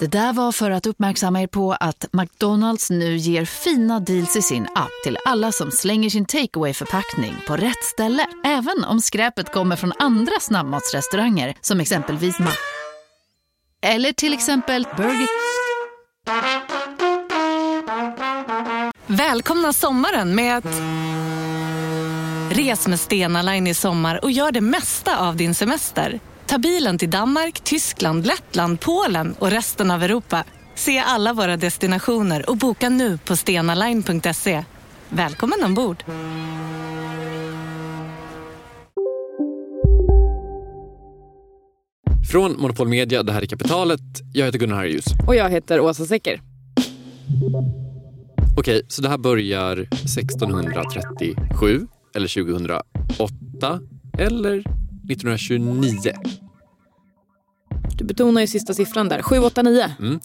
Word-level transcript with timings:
Det 0.00 0.06
där 0.06 0.32
var 0.32 0.52
för 0.52 0.70
att 0.70 0.86
uppmärksamma 0.86 1.42
er 1.42 1.46
på 1.46 1.72
att 1.72 2.06
McDonalds 2.12 2.90
nu 2.90 3.16
ger 3.16 3.44
fina 3.44 4.00
deals 4.00 4.36
i 4.36 4.42
sin 4.42 4.62
app 4.74 4.90
till 5.04 5.18
alla 5.24 5.52
som 5.52 5.70
slänger 5.70 6.10
sin 6.10 6.26
takeaway 6.26 6.74
förpackning 6.74 7.34
på 7.46 7.56
rätt 7.56 7.84
ställe. 7.84 8.26
Även 8.44 8.84
om 8.84 9.00
skräpet 9.00 9.52
kommer 9.52 9.76
från 9.76 9.92
andra 9.98 10.40
snabbmatsrestauranger 10.40 11.54
som 11.60 11.80
exempelvis 11.80 12.38
Ma... 12.38 12.50
Eller 13.82 14.12
till 14.12 14.32
exempel 14.32 14.86
Burger... 14.96 15.28
Välkomna 19.06 19.72
sommaren 19.72 20.34
med 20.34 20.56
att... 20.56 20.64
Res 22.56 22.88
med 22.88 23.00
Stena 23.00 23.42
Line 23.42 23.66
i 23.66 23.74
sommar 23.74 24.24
och 24.24 24.30
gör 24.30 24.52
det 24.52 24.60
mesta 24.60 25.18
av 25.18 25.36
din 25.36 25.54
semester. 25.54 26.20
Ta 26.46 26.58
bilen 26.58 26.98
till 26.98 27.10
Danmark, 27.10 27.60
Tyskland, 27.60 28.26
Lettland, 28.26 28.80
Polen 28.80 29.34
och 29.38 29.50
resten 29.50 29.90
av 29.90 30.02
Europa. 30.02 30.44
Se 30.74 30.98
alla 30.98 31.32
våra 31.32 31.56
destinationer 31.56 32.50
och 32.50 32.56
boka 32.56 32.88
nu 32.88 33.18
på 33.18 33.36
stenaline.se. 33.36 34.64
Välkommen 35.08 35.64
ombord! 35.64 36.04
Från 42.32 42.60
Monopol 42.60 42.88
Media, 42.88 43.22
det 43.22 43.32
här 43.32 43.42
är 43.42 43.46
Kapitalet. 43.46 44.00
Jag 44.32 44.46
heter 44.46 44.58
Gunnar 44.58 44.76
Harjus. 44.76 45.04
Och 45.26 45.36
jag 45.36 45.50
heter 45.50 45.80
Åsa 45.80 46.04
Secker. 46.04 46.40
Okej, 48.58 48.82
så 48.88 49.02
det 49.02 49.08
här 49.08 49.18
börjar 49.18 49.76
1637 49.76 51.86
eller 52.14 52.28
2008 52.28 53.80
eller 54.18 54.58
1929. 54.58 56.12
Du 57.98 58.04
betonar 58.04 58.40
ju 58.40 58.46
sista 58.46 58.74
siffran 58.74 59.08
där. 59.08 59.22
789. 59.22 59.84
Mm. 59.98 60.20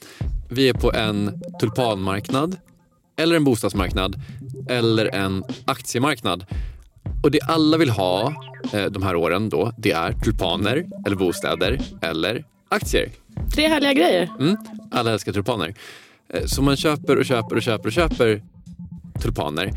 Vi 0.50 0.70
är 0.70 0.74
på 0.74 0.94
en 0.94 1.42
tulpanmarknad 1.60 2.58
eller 3.18 3.36
en 3.36 3.44
bostadsmarknad 3.44 4.16
eller 4.70 5.06
en 5.16 5.44
aktiemarknad. 5.66 6.46
Och 7.24 7.32
det 7.32 7.42
alla 7.42 7.78
vill 7.78 7.90
ha 7.90 8.34
eh, 8.74 8.86
de 8.86 9.04
här 9.04 9.16
åren 9.16 9.50
då, 9.50 9.74
det 9.78 9.92
är 9.92 10.12
tulpaner 10.14 10.86
eller 11.06 11.16
bostäder 11.16 11.82
eller 12.02 12.44
aktier. 12.70 13.10
Tre 13.56 13.68
härliga 13.68 13.94
grejer. 13.94 14.30
Mm. 14.40 14.58
Alla 14.92 15.12
älskar 15.14 15.32
tulpaner. 15.34 15.74
Eh, 16.34 16.46
Så 16.46 16.62
man 16.62 16.76
köper 16.78 17.18
och 17.18 17.26
köper 17.26 17.56
och 17.56 17.62
köper 17.62 17.86
och 17.88 17.92
köper 17.94 18.42
tulpaner. 19.22 19.72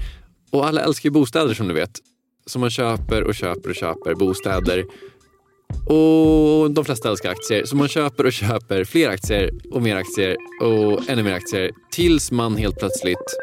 Och 0.51 0.67
alla 0.67 0.81
älskar 0.81 1.07
ju 1.09 1.11
bostäder 1.13 1.55
som 1.55 1.69
du 1.69 1.75
vet. 1.75 1.99
Så 2.47 2.59
man 2.59 2.71
köper 2.71 3.23
och 3.25 3.35
köper 3.35 3.69
och 3.71 3.75
köper 3.77 4.15
bostäder. 4.15 4.85
Och 5.87 6.71
de 6.71 6.85
flesta 6.85 7.11
älskar 7.11 7.31
aktier. 7.31 7.65
Så 7.65 7.77
man 7.77 7.89
köper 7.89 8.27
och 8.27 8.33
köper 8.33 8.85
fler 8.85 9.09
aktier 9.09 9.51
och 9.71 9.83
mer 9.83 9.97
aktier 9.97 10.37
och 10.61 11.09
ännu 11.09 11.23
mer 11.23 11.33
aktier. 11.33 11.71
Tills 11.93 12.31
man 12.31 12.57
helt 12.57 12.79
plötsligt 12.79 13.37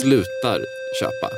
slutar 0.00 0.60
köpa. 1.00 1.30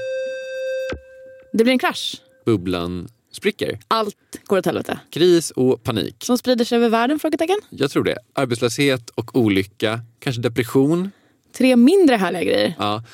Det 1.52 1.64
blir 1.64 1.72
en 1.72 1.78
krasch. 1.78 2.17
Bubblan 2.44 3.08
spricker. 3.33 3.78
Allt 3.89 4.17
går 4.44 4.58
åt 4.58 4.67
helvete. 4.67 4.98
Kris 5.11 5.50
och 5.50 5.83
panik. 5.83 6.17
Som 6.19 6.39
sprider 6.39 6.64
sig 6.64 6.77
över 6.77 6.89
världen? 6.89 7.19
Frågetecken. 7.19 7.56
Jag 7.70 7.91
tror 7.91 8.05
det. 8.05 8.19
Arbetslöshet 8.33 9.11
och 9.11 9.36
olycka. 9.36 10.00
Kanske 10.19 10.42
depression. 10.42 11.11
Tre 11.58 11.77
mindre 11.77 12.17
härliga 12.17 12.45
grejer. 12.45 12.74
Ja. 12.79 13.05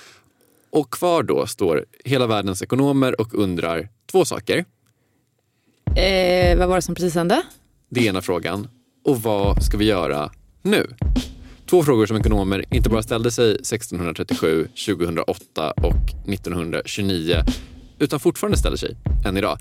Och 0.70 0.90
kvar 0.92 1.22
då 1.22 1.46
står 1.46 1.84
hela 2.04 2.26
världens 2.26 2.62
ekonomer 2.62 3.20
och 3.20 3.34
undrar 3.34 3.88
två 4.10 4.24
saker. 4.24 4.64
Eh, 5.96 6.58
vad 6.58 6.68
var 6.68 6.76
det 6.76 6.82
som 6.82 6.94
precis 6.94 7.14
hände? 7.14 7.42
Det 7.90 8.00
är 8.00 8.08
ena 8.08 8.22
frågan. 8.22 8.68
Och 9.04 9.22
vad 9.22 9.62
ska 9.62 9.76
vi 9.76 9.84
göra 9.84 10.30
nu? 10.62 10.86
Två 11.70 11.82
frågor 11.82 12.06
som 12.06 12.16
ekonomer 12.16 12.64
inte 12.70 12.88
bara 12.88 13.02
ställde 13.02 13.30
sig 13.30 13.50
1637, 13.54 14.68
2008 14.86 15.70
och 15.70 16.28
1929 16.32 17.34
utan 17.98 18.20
fortfarande 18.20 18.58
ställer 18.58 18.76
sig 18.76 18.96
än 19.26 19.36
idag. 19.36 19.58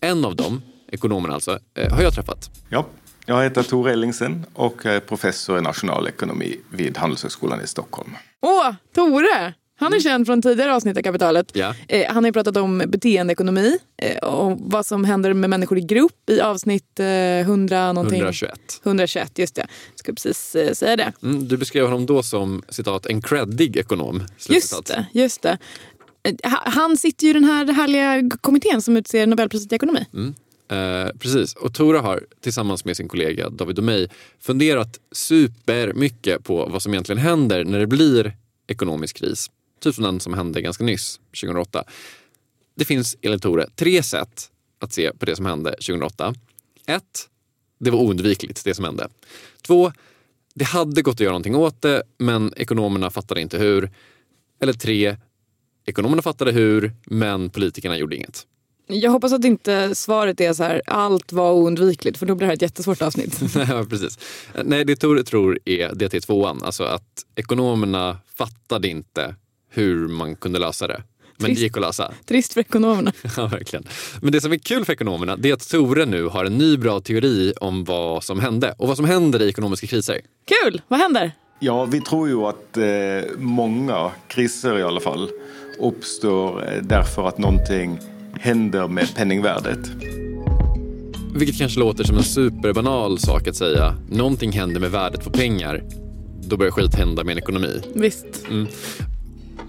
En 0.00 0.24
av 0.24 0.36
dem, 0.36 0.62
ekonomen 0.92 1.30
alltså, 1.32 1.58
eh, 1.78 1.92
har 1.92 2.02
jag 2.02 2.14
träffat. 2.14 2.50
Ja, 2.68 2.86
jag 3.26 3.42
heter 3.42 3.62
Tor 3.62 3.88
Ellingsen 3.88 4.46
och 4.54 4.86
är 4.86 5.00
professor 5.00 5.58
i 5.58 5.60
nationalekonomi 5.62 6.60
vid 6.70 6.96
Handelshögskolan 6.96 7.60
i 7.60 7.66
Stockholm. 7.66 8.10
Åh, 8.42 8.74
Tore! 8.94 9.54
Han 9.76 9.92
är 9.94 10.00
känd 10.00 10.26
från 10.26 10.42
tidigare 10.42 10.74
avsnitt 10.74 10.96
av 10.98 11.02
Kapitalet. 11.02 11.50
Ja. 11.52 11.74
Eh, 11.88 12.06
han 12.06 12.16
har 12.24 12.28
ju 12.28 12.32
pratat 12.32 12.56
om 12.56 12.82
beteendeekonomi 12.86 13.78
eh, 14.02 14.16
och 14.18 14.56
vad 14.60 14.86
som 14.86 15.04
händer 15.04 15.34
med 15.34 15.50
människor 15.50 15.78
i 15.78 15.80
grupp 15.80 16.30
i 16.30 16.40
avsnitt 16.40 17.00
eh, 17.00 17.06
100 17.06 17.92
någonting. 17.92 18.18
121. 18.20 18.80
121, 18.84 19.38
just 19.38 19.54
det. 19.54 19.66
Jag 19.90 19.98
ska 19.98 20.12
precis 20.12 20.54
eh, 20.54 20.72
säga 20.72 20.96
det. 20.96 21.12
Mm, 21.22 21.48
du 21.48 21.56
beskrev 21.56 21.84
honom 21.84 22.06
då 22.06 22.22
som 22.22 22.62
citat 22.68 23.06
en 23.06 23.22
creddig 23.22 23.76
ekonom. 23.76 24.22
Just 24.48 24.86
det, 24.86 25.06
just 25.12 25.42
det. 25.42 25.58
Eh, 26.22 26.50
ha- 26.50 26.62
Han 26.70 26.96
sitter 26.96 27.24
ju 27.24 27.30
i 27.30 27.32
den 27.32 27.44
här 27.44 27.72
härliga 27.72 28.30
kommittén 28.40 28.82
som 28.82 28.96
utser 28.96 29.26
Nobelpriset 29.26 29.72
i 29.72 29.74
ekonomi. 29.74 30.04
Eh, 30.70 31.08
precis, 31.18 31.54
och 31.54 31.74
Tora 31.74 32.00
har 32.00 32.20
tillsammans 32.40 32.84
med 32.84 32.96
sin 32.96 33.08
kollega 33.08 33.50
David 33.50 33.82
mig 33.82 34.08
funderat 34.40 34.98
supermycket 35.12 36.44
på 36.44 36.66
vad 36.66 36.82
som 36.82 36.92
egentligen 36.94 37.18
händer 37.18 37.64
när 37.64 37.78
det 37.78 37.86
blir 37.86 38.36
ekonomisk 38.68 39.16
kris. 39.16 39.50
Typ 39.84 39.94
som 39.94 40.04
den 40.04 40.20
som 40.20 40.34
hände 40.34 40.60
ganska 40.60 40.84
nyss, 40.84 41.20
2008. 41.40 41.84
Det 42.74 42.84
finns 42.84 43.16
enligt 43.22 43.42
Tore 43.42 43.68
tre 43.76 44.02
sätt 44.02 44.50
att 44.78 44.92
se 44.92 45.12
på 45.12 45.24
det 45.26 45.36
som 45.36 45.46
hände 45.46 45.70
2008. 45.70 46.34
Ett, 46.86 47.28
det 47.80 47.90
var 47.90 47.98
oundvikligt 47.98 48.64
det 48.64 48.74
som 48.74 48.84
hände. 48.84 49.08
Två, 49.62 49.92
det 50.54 50.64
hade 50.64 51.02
gått 51.02 51.14
att 51.14 51.20
göra 51.20 51.32
någonting 51.32 51.56
åt 51.56 51.82
det 51.82 52.02
men 52.18 52.52
ekonomerna 52.56 53.10
fattade 53.10 53.40
inte 53.40 53.58
hur. 53.58 53.90
Eller 54.60 54.72
tre, 54.72 55.16
ekonomerna 55.86 56.22
fattade 56.22 56.52
hur 56.52 56.92
men 57.04 57.50
politikerna 57.50 57.98
gjorde 57.98 58.16
inget. 58.16 58.46
Jag 58.86 59.10
hoppas 59.10 59.32
att 59.32 59.44
inte 59.44 59.94
svaret 59.94 60.40
är 60.40 60.52
så 60.52 60.62
här, 60.62 60.82
allt 60.86 61.32
var 61.32 61.52
oundvikligt 61.52 62.18
för 62.18 62.26
då 62.26 62.34
blir 62.34 62.46
det 62.46 62.48
här 62.48 62.54
ett 62.54 62.62
jättesvårt 62.62 63.02
avsnitt. 63.02 63.40
Precis. 63.90 64.18
Nej, 64.64 64.84
det 64.84 64.96
Tore 64.96 65.24
tror 65.24 65.58
är 65.64 65.88
DT2an. 65.88 66.64
Alltså 66.64 66.84
att 66.84 67.26
ekonomerna 67.34 68.18
fattade 68.34 68.88
inte 68.88 69.34
hur 69.74 70.08
man 70.08 70.36
kunde 70.36 70.58
lösa 70.58 70.86
det. 70.86 71.02
Men 71.36 71.42
det 71.44 71.46
Trist. 71.46 71.62
gick 71.62 71.76
att 71.76 71.80
lösa. 71.82 72.12
Trist 72.26 72.52
för 72.54 72.60
ekonomerna. 72.60 73.12
Ja, 73.36 73.46
verkligen. 73.46 73.84
Men 74.22 74.32
det 74.32 74.40
som 74.40 74.52
är 74.52 74.56
kul 74.58 74.84
för 74.84 74.92
ekonomerna 74.92 75.36
det 75.36 75.50
är 75.50 75.54
att 75.54 75.68
Tore 75.70 76.06
nu 76.06 76.24
har 76.24 76.44
en 76.44 76.58
ny 76.58 76.76
bra 76.76 77.00
teori 77.00 77.52
om 77.60 77.84
vad 77.84 78.24
som 78.24 78.40
hände 78.40 78.74
och 78.78 78.88
vad 78.88 78.96
som 78.96 79.04
händer 79.06 79.42
i 79.42 79.48
ekonomiska 79.48 79.86
kriser. 79.86 80.20
Kul! 80.64 80.82
Vad 80.88 81.00
händer? 81.00 81.32
Ja, 81.60 81.84
vi 81.84 82.00
tror 82.00 82.28
ju 82.28 82.36
att 82.36 82.76
eh, 82.76 83.30
många 83.38 84.10
kriser 84.28 84.78
i 84.78 84.82
alla 84.82 85.00
fall 85.00 85.28
uppstår 85.80 86.72
eh, 86.72 86.82
därför 86.82 87.28
att 87.28 87.38
någonting 87.38 87.98
händer 88.40 88.88
med 88.88 89.14
penningvärdet. 89.16 89.78
Vilket 91.34 91.58
kanske 91.58 91.80
låter 91.80 92.04
som 92.04 92.16
en 92.16 92.22
superbanal 92.22 93.18
sak 93.18 93.48
att 93.48 93.56
säga. 93.56 93.96
Någonting 94.10 94.52
händer 94.52 94.80
med 94.80 94.90
värdet 94.90 95.24
på 95.24 95.30
pengar. 95.30 95.82
Då 96.48 96.56
börjar 96.56 96.72
skit 96.72 96.94
hända 96.94 97.24
med 97.24 97.32
en 97.32 97.38
ekonomi. 97.38 97.80
Visst. 97.94 98.26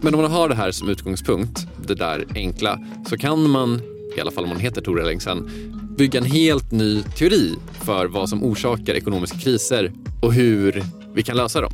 Men 0.06 0.16
om 0.16 0.22
man 0.22 0.32
har 0.32 0.50
det 0.50 0.56
här 0.56 0.72
som 0.72 0.90
utgångspunkt, 0.90 1.68
det 1.88 1.96
där 1.96 2.26
enkla, 2.36 2.80
så 3.10 3.18
kan 3.18 3.50
man, 3.50 3.82
i 4.18 4.22
alla 4.22 4.32
fall 4.32 4.44
om 4.44 4.50
man 4.50 4.60
heter 4.60 4.82
Tor 4.82 5.02
Ellingsen, 5.02 5.50
bygga 5.98 6.20
en 6.20 6.26
helt 6.26 6.72
ny 6.72 7.04
teori 7.04 7.56
för 7.86 8.06
vad 8.06 8.30
som 8.30 8.44
orsakar 8.44 8.94
ekonomiska 8.94 9.38
kriser 9.38 9.92
och 10.22 10.34
hur 10.34 10.84
vi 11.14 11.24
kan 11.24 11.38
lösa 11.38 11.62
dem. 11.62 11.74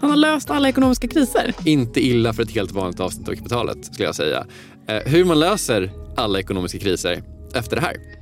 Han 0.00 0.10
har 0.10 0.16
löst 0.16 0.50
alla 0.50 0.68
ekonomiska 0.68 1.08
kriser. 1.08 1.54
Inte 1.64 2.06
illa 2.06 2.32
för 2.32 2.42
ett 2.42 2.50
helt 2.50 2.72
vanligt 2.72 3.00
avsnitt 3.00 3.28
av 3.28 3.34
Kapitalet, 3.34 3.84
skulle 3.84 4.04
jag 4.04 4.14
säga. 4.14 4.46
Eh, 4.88 4.96
hur 4.96 5.24
man 5.24 5.40
löser 5.40 5.90
alla 6.16 6.40
ekonomiska 6.40 6.78
kriser 6.78 7.22
efter 7.54 7.76
det 7.76 7.82
här. 7.82 8.21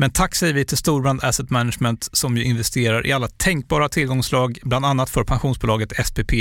Men 0.00 0.10
tack 0.10 0.34
säger 0.34 0.54
vi 0.54 0.64
till 0.64 0.76
Storbrand 0.76 1.24
Asset 1.24 1.50
Management 1.50 2.08
som 2.12 2.36
ju 2.36 2.44
investerar 2.44 3.06
i 3.06 3.12
alla 3.12 3.28
tänkbara 3.28 3.88
tillgångslag, 3.88 4.58
bland 4.62 4.86
annat 4.86 5.10
för 5.10 5.24
pensionsbolaget 5.24 6.06
SPP. 6.06 6.32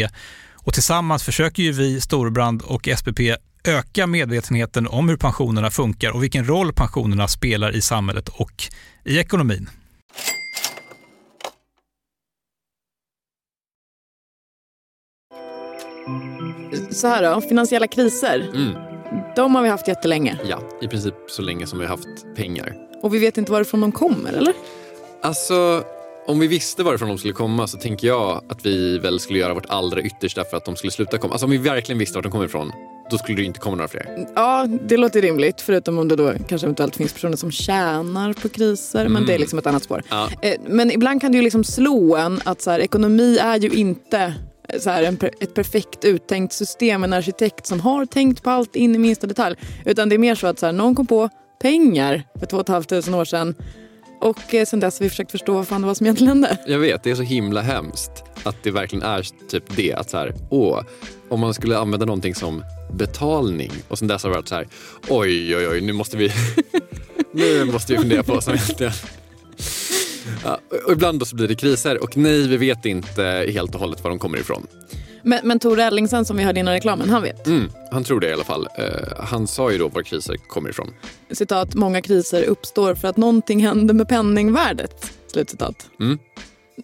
Och 0.53 0.73
tillsammans 0.73 1.23
försöker 1.23 1.63
ju 1.63 1.71
vi, 1.71 2.01
Storbrand 2.01 2.61
och 2.61 2.89
SPP 2.97 3.19
öka 3.63 4.07
medvetenheten 4.07 4.87
om 4.87 5.09
hur 5.09 5.17
pensionerna 5.17 5.71
funkar 5.71 6.11
och 6.11 6.23
vilken 6.23 6.47
roll 6.47 6.73
pensionerna 6.73 7.27
spelar 7.27 7.75
i 7.75 7.81
samhället 7.81 8.29
och 8.29 8.63
i 9.03 9.19
ekonomin. 9.19 9.69
Så 16.91 17.07
här 17.07 17.35
då, 17.35 17.41
finansiella 17.41 17.87
kriser. 17.87 18.49
Mm. 18.55 18.73
De 19.35 19.55
har 19.55 19.63
vi 19.63 19.69
haft 19.69 19.87
jättelänge. 19.87 20.39
Ja, 20.49 20.61
i 20.81 20.87
princip 20.87 21.15
så 21.27 21.41
länge 21.41 21.67
som 21.67 21.79
vi 21.79 21.85
har 21.85 21.91
haft 21.97 22.35
pengar. 22.35 22.86
Och 23.01 23.13
vi 23.13 23.19
vet 23.19 23.37
inte 23.37 23.51
varifrån 23.51 23.81
de 23.81 23.91
kommer, 23.91 24.33
eller? 24.33 24.53
Alltså, 25.21 25.83
om 26.27 26.39
vi 26.39 26.47
visste 26.47 26.83
varifrån 26.83 27.09
de 27.09 27.17
skulle 27.17 27.33
komma 27.33 27.67
så 27.67 27.77
tänker 27.77 28.07
jag 28.07 28.41
att 28.49 28.65
vi 28.65 28.97
väl 28.97 29.19
skulle 29.19 29.39
göra 29.39 29.53
vårt 29.53 29.65
allra 29.69 30.01
yttersta 30.01 30.43
för 30.43 30.57
att 30.57 30.65
de 30.65 30.75
skulle 30.75 30.91
sluta 30.91 31.17
komma. 31.17 31.33
Alltså 31.33 31.45
om 31.45 31.51
vi 31.51 31.57
verkligen 31.57 31.99
visste 31.99 32.17
var 32.17 32.23
de 32.23 32.31
kommer 32.31 32.45
ifrån, 32.45 32.71
då 33.11 33.17
skulle 33.17 33.37
det 33.37 33.43
inte 33.43 33.59
komma 33.59 33.75
några 33.75 33.87
fler. 33.87 34.27
Ja, 34.35 34.67
det 34.87 34.97
låter 34.97 35.21
rimligt. 35.21 35.61
Förutom 35.61 35.99
om 35.99 36.07
det 36.07 36.15
då 36.15 36.33
kanske 36.47 36.65
eventuellt 36.67 36.95
finns 36.95 37.13
personer 37.13 37.35
som 37.35 37.51
tjänar 37.51 38.33
på 38.33 38.49
kriser. 38.49 39.07
Men 39.07 39.25
det 39.25 39.33
är 39.33 39.39
liksom 39.39 39.59
ett 39.59 39.67
annat 39.67 39.83
spår. 39.83 40.03
Ja. 40.09 40.29
Eh, 40.41 40.53
Men 40.67 40.91
ibland 40.91 41.21
kan 41.21 41.31
det 41.31 41.35
ju 41.35 41.43
liksom 41.43 41.63
slå 41.63 42.15
en 42.15 42.41
att 42.45 42.61
så 42.61 42.71
här, 42.71 42.79
ekonomi 42.79 43.37
är 43.37 43.59
ju 43.59 43.69
inte 43.69 44.33
eh, 44.69 44.79
så 44.79 44.89
här, 44.89 45.03
en, 45.03 45.17
ett 45.39 45.53
perfekt 45.53 46.05
uttänkt 46.05 46.53
system. 46.53 47.03
En 47.03 47.13
arkitekt 47.13 47.65
som 47.65 47.79
har 47.79 48.05
tänkt 48.05 48.43
på 48.43 48.49
allt 48.49 48.75
in 48.75 48.95
i 48.95 48.97
minsta 48.97 49.27
detalj. 49.27 49.55
Utan 49.85 50.09
det 50.09 50.15
är 50.15 50.19
mer 50.19 50.35
så 50.35 50.47
att 50.47 50.59
så 50.59 50.65
här, 50.65 50.73
någon 50.73 50.95
kom 50.95 51.07
på 51.07 51.29
pengar 51.61 52.23
för 52.39 52.45
två 52.45 52.57
och 52.57 52.61
ett 52.61 52.67
halvt 52.67 52.89
tusen 52.89 53.13
år 53.13 53.25
sedan. 53.25 53.55
Och 54.21 54.53
eh, 54.53 54.65
sen 54.65 54.79
dess 54.79 54.99
har 54.99 55.03
vi 55.03 55.09
försökt 55.09 55.31
förstå 55.31 55.53
vad 55.53 55.67
fan 55.67 55.81
det 55.81 55.87
var 55.87 55.93
som 55.93 56.05
egentligen 56.05 56.29
hände. 56.29 56.57
Jag 56.67 56.79
vet, 56.79 57.03
det 57.03 57.11
är 57.11 57.15
så 57.15 57.23
himla 57.23 57.61
hemskt 57.61 58.11
att 58.43 58.55
det 58.63 58.71
verkligen 58.71 59.03
är 59.03 59.27
typ 59.49 59.63
det. 59.75 59.93
Att 59.93 60.09
så 60.09 60.17
här, 60.17 60.33
åh, 60.49 60.81
om 61.29 61.39
man 61.39 61.53
skulle 61.53 61.77
använda 61.77 62.05
någonting 62.05 62.35
som 62.35 62.63
betalning 62.93 63.71
och 63.87 63.99
sen 63.99 64.07
dess 64.07 64.23
har 64.23 64.29
det 64.29 64.35
varit 64.35 64.47
så 64.47 64.55
här, 64.55 64.67
oj, 65.07 65.55
oj, 65.55 65.67
oj, 65.67 65.81
nu 65.81 65.93
måste 65.93 66.17
vi, 66.17 66.31
nu 67.31 67.65
måste 67.65 67.93
vi 67.93 67.99
fundera 67.99 68.23
på 68.23 68.33
vad 68.33 68.43
som 68.43 68.53
egentligen 68.53 68.93
Ja, 70.43 70.59
och 70.85 70.91
ibland 70.91 71.19
då 71.19 71.25
så 71.25 71.35
blir 71.35 71.47
det 71.47 71.55
kriser 71.55 72.03
och 72.03 72.17
nej, 72.17 72.47
vi 72.47 72.57
vet 72.57 72.85
inte 72.85 73.47
helt 73.53 73.75
och 73.75 73.81
hållet 73.81 74.03
var 74.03 74.09
de 74.09 74.19
kommer 74.19 74.37
ifrån. 74.37 74.67
Men, 75.27 75.39
men 75.43 75.59
Tor 75.59 75.79
Ellingsen 75.79 76.25
som 76.25 76.37
vi 76.37 76.43
hörde 76.43 76.59
innan 76.59 76.73
reklamen, 76.73 77.09
han 77.09 77.21
vet. 77.21 77.47
Mm, 77.47 77.69
han 77.91 78.03
tror 78.03 78.19
det 78.19 78.29
i 78.29 78.33
alla 78.33 78.43
fall. 78.43 78.67
Eh, 78.77 78.85
han 79.23 79.47
sa 79.47 79.71
ju 79.71 79.77
då 79.77 79.87
var 79.87 80.01
kriser 80.01 80.35
kommer 80.47 80.69
ifrån. 80.69 80.93
Citat, 81.31 81.75
många 81.75 82.01
kriser 82.01 82.43
uppstår 82.43 82.95
för 82.95 83.07
att 83.07 83.17
någonting 83.17 83.59
händer 83.65 83.93
med 83.93 84.07
penningvärdet. 84.09 85.13
Slutcitat. 85.27 85.89
Mm. 85.99 86.19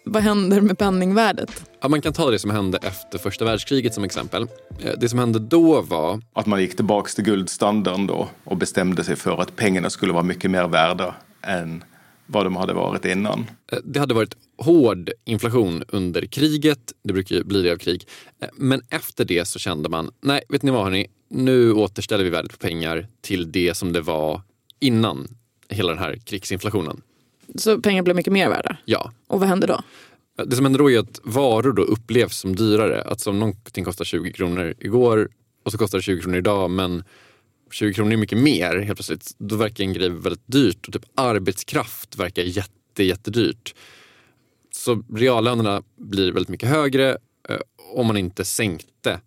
Vad 0.05 0.23
händer 0.23 0.61
med 0.61 0.77
penningvärdet? 0.77 1.63
Ja, 1.81 1.87
man 1.87 2.01
kan 2.01 2.13
ta 2.13 2.31
det 2.31 2.39
som 2.39 2.51
hände 2.51 2.79
efter 2.81 3.17
första 3.17 3.45
världskriget 3.45 3.93
som 3.93 4.03
exempel. 4.03 4.47
Eh, 4.79 4.91
Det 4.97 5.09
som 5.09 5.19
hände 5.19 5.39
då 5.39 5.81
var 5.81 6.21
Att 6.33 6.45
man 6.45 6.61
gick 6.61 6.75
tillbaka 6.75 7.09
till 7.09 7.23
guldstandarden 7.23 8.07
då 8.07 8.27
och 8.43 8.57
bestämde 8.57 9.03
sig 9.03 9.15
för 9.15 9.41
att 9.41 9.55
pengarna 9.55 9.89
skulle 9.89 10.13
vara 10.13 10.23
mycket 10.23 10.51
mer 10.51 10.67
värda 10.67 11.15
än 11.41 11.83
vad 12.25 12.45
de 12.45 12.55
hade 12.55 12.73
varit 12.73 13.05
innan. 13.05 13.45
Eh, 13.71 13.77
Det 13.83 13.99
hade 13.99 14.13
varit 14.13 14.35
hård 14.57 15.09
inflation 15.25 15.83
under 15.87 16.25
kriget, 16.25 16.93
det 17.03 17.13
brukar 17.13 17.35
ju 17.35 17.43
bli 17.43 17.61
det 17.61 17.71
av 17.71 17.77
krig. 17.77 18.07
Eh, 18.41 18.47
Men 18.53 18.81
efter 18.89 19.25
det 19.25 19.45
så 19.45 19.59
kände 19.59 19.89
man, 19.89 20.11
nej 20.21 20.41
vet 20.49 20.63
ni 20.63 20.71
vad 20.71 20.83
hörni, 20.83 21.07
nu 21.29 21.73
återställer 21.73 22.23
vi 22.23 22.29
värdet 22.29 22.51
på 22.51 22.57
pengar 22.57 23.07
till 23.21 23.51
det 23.51 23.73
som 23.77 23.93
det 23.93 24.01
var 24.01 24.41
innan 24.79 25.27
hela 25.69 25.89
den 25.89 25.99
här 25.99 26.15
krigsinflationen. 26.25 27.01
Så 27.55 27.81
pengar 27.81 28.03
blir 28.03 28.13
mycket 28.13 28.33
mer 28.33 28.49
värda. 28.49 28.77
Ja, 28.85 29.11
Och 29.27 29.39
vad 29.39 29.49
händer 29.49 29.67
då? 29.67 29.81
det 30.45 30.55
som 30.55 30.65
händer 30.65 30.79
då 30.79 30.91
är 30.91 30.99
att 30.99 31.19
varor 31.23 31.73
då 31.73 31.81
upplevs 31.81 32.37
som 32.37 32.55
dyrare. 32.55 33.01
Att 33.01 33.19
som 33.21 33.39
någonting 33.39 33.83
kostar 33.85 34.05
20 34.05 34.33
kronor 34.33 34.73
igår 34.79 35.29
och 35.63 35.71
så 35.71 35.77
kostar 35.77 35.97
det 35.97 36.01
20 36.01 36.21
kronor 36.21 36.37
idag 36.37 36.69
men 36.71 37.03
20 37.73 37.93
kronor 37.93 38.13
är 38.13 38.17
mycket 38.17 38.37
mer 38.37 38.75
helt 38.75 38.97
plötsligt. 38.97 39.35
Då 39.37 39.55
verkar 39.55 39.83
en 39.83 39.93
grej 39.93 40.09
väldigt 40.09 40.43
dyrt 40.45 40.87
och 40.87 40.93
typ 40.93 41.05
arbetskraft 41.15 42.15
verkar 42.15 42.43
jätte, 42.43 43.03
jättedyrt. 43.03 43.75
Så 44.71 45.03
reallönerna 45.13 45.83
blir 45.97 46.31
väldigt 46.31 46.49
mycket 46.49 46.69
högre 46.69 47.17
eh, 47.49 47.57
om 47.93 48.07
man 48.07 48.17
inte 48.17 48.45
sänkte 48.45 49.19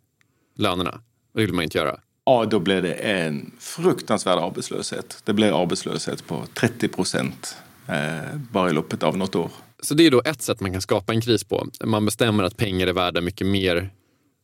lönerna. 0.56 1.00
Det 1.34 1.40
vill 1.40 1.52
man 1.52 1.64
inte 1.64 1.78
göra. 1.78 2.00
Ja, 2.24 2.44
då 2.44 2.58
blev 2.58 2.82
det 2.82 2.92
en 2.92 3.52
fruktansvärd 3.58 4.38
arbetslöshet. 4.38 5.22
Det 5.24 5.32
blev 5.32 5.54
arbetslöshet 5.54 6.26
på 6.26 6.46
30 6.54 6.88
procent 6.88 7.56
eh, 7.88 8.36
bara 8.52 8.70
i 8.70 8.72
loppet 8.72 9.02
av 9.02 9.16
något 9.16 9.34
år. 9.34 9.50
Så 9.80 9.94
det 9.94 10.06
är 10.06 10.10
då 10.10 10.22
ett 10.24 10.42
sätt 10.42 10.60
man 10.60 10.72
kan 10.72 10.82
skapa 10.82 11.12
en 11.12 11.20
kris 11.20 11.44
på. 11.44 11.66
Man 11.84 12.04
bestämmer 12.04 12.44
att 12.44 12.56
pengar 12.56 12.86
är 12.86 12.92
värda 12.92 13.20
mycket 13.20 13.46
mer 13.46 13.90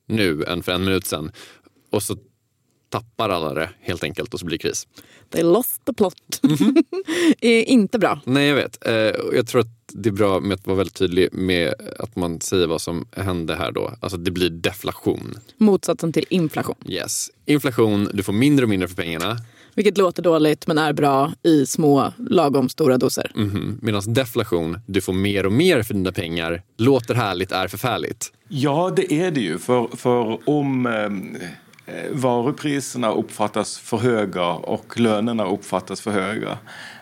nu 0.06 0.44
än 0.44 0.62
för 0.62 0.72
en 0.72 0.84
minut 0.84 1.06
sedan. 1.06 1.32
Och 1.90 2.02
så 2.02 2.16
tappar 2.92 3.28
alla 3.30 3.54
det 3.54 3.70
helt 3.80 4.04
enkelt 4.04 4.34
och 4.34 4.40
så 4.40 4.46
blir 4.46 4.58
det 4.58 4.62
kris. 4.62 4.86
They 5.30 5.42
lost 5.42 5.84
the 5.84 5.92
plot. 5.92 6.14
är 7.40 7.62
inte 7.62 7.98
bra. 7.98 8.20
Nej, 8.24 8.48
jag 8.48 8.54
vet. 8.56 8.86
Eh, 8.86 8.92
Jag 9.34 9.46
tror 9.46 9.60
att 9.60 9.66
det 9.92 10.08
är 10.08 10.12
bra 10.12 10.40
med 10.40 10.54
att 10.54 10.66
vara 10.66 10.76
väldigt 10.76 10.94
tydlig 10.94 11.28
med 11.32 11.74
att 11.98 12.16
man 12.16 12.40
säger 12.40 12.66
vad 12.66 12.80
som 12.80 13.06
hände 13.16 13.54
här 13.54 13.72
då. 13.72 13.92
Alltså 14.00 14.18
det 14.18 14.30
blir 14.30 14.50
deflation. 14.50 15.34
Motsatsen 15.56 16.12
till 16.12 16.24
inflation. 16.30 16.76
Yes. 16.86 17.30
Inflation, 17.46 18.08
du 18.14 18.22
får 18.22 18.32
mindre 18.32 18.62
och 18.64 18.68
mindre 18.68 18.88
för 18.88 18.96
pengarna. 18.96 19.36
Vilket 19.74 19.98
låter 19.98 20.22
dåligt 20.22 20.66
men 20.66 20.78
är 20.78 20.92
bra 20.92 21.32
i 21.42 21.66
små 21.66 22.12
lagom 22.18 22.68
stora 22.68 22.98
doser. 22.98 23.32
Mm 23.36 23.78
Medan 23.82 24.02
deflation, 24.14 24.78
du 24.86 25.00
får 25.00 25.12
mer 25.12 25.46
och 25.46 25.52
mer 25.52 25.82
för 25.82 25.94
dina 25.94 26.12
pengar. 26.12 26.62
Låter 26.78 27.14
härligt, 27.14 27.52
är 27.52 27.68
förfärligt. 27.68 28.32
Ja, 28.48 28.92
det 28.96 29.12
är 29.12 29.30
det 29.30 29.40
ju. 29.40 29.58
För, 29.58 29.88
för 29.96 30.48
om 30.48 30.86
eh, 30.86 31.42
Eh, 31.86 32.10
varupriserna 32.12 33.12
uppfattas 33.12 33.78
för 33.78 33.96
höga 33.96 34.46
och 34.46 35.00
lönerna 35.00 35.44
uppfattas 35.44 36.00
för 36.00 36.10
höga, 36.10 36.58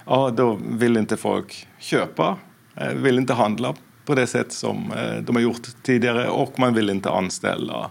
ja, 0.07 0.31
då 0.37 0.59
vill 0.71 0.97
inte 0.97 1.17
folk 1.17 1.67
köpa, 1.79 2.39
eh, 2.77 2.93
vill 2.93 3.19
inte 3.19 3.35
handla 3.35 3.75
på 4.05 4.15
det 4.15 4.27
sätt 4.27 4.53
som 4.53 4.93
eh, 4.93 5.23
de 5.23 5.37
har 5.37 5.43
gjort 5.43 5.69
tidigare 5.83 6.29
och 6.29 6.59
man 6.59 6.75
vill 6.75 6.91
inte 6.91 7.11
anställa 7.11 7.91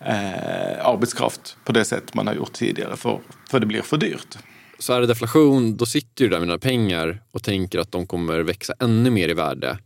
eh, 0.00 0.86
arbetskraft 0.86 1.56
på 1.64 1.72
det 1.72 1.84
sätt 1.84 2.14
man 2.14 2.26
har 2.26 2.34
gjort 2.34 2.52
tidigare 2.52 2.96
för, 2.96 3.18
för 3.50 3.60
det 3.60 3.66
blir 3.66 3.82
för 3.82 3.96
dyrt. 3.96 4.38
Så 4.78 4.92
är 4.92 5.00
det 5.00 5.06
deflation, 5.06 5.76
då 5.76 5.86
sitter 5.86 6.24
du 6.24 6.30
där 6.30 6.38
med 6.38 6.48
dina 6.48 6.58
pengar 6.58 7.22
och 7.30 7.42
tänker 7.42 7.78
att 7.78 7.92
de 7.92 8.06
kommer 8.06 8.40
växa 8.40 8.74
ännu 8.80 9.10
mer 9.10 9.28
i 9.28 9.34
värde. 9.34 9.78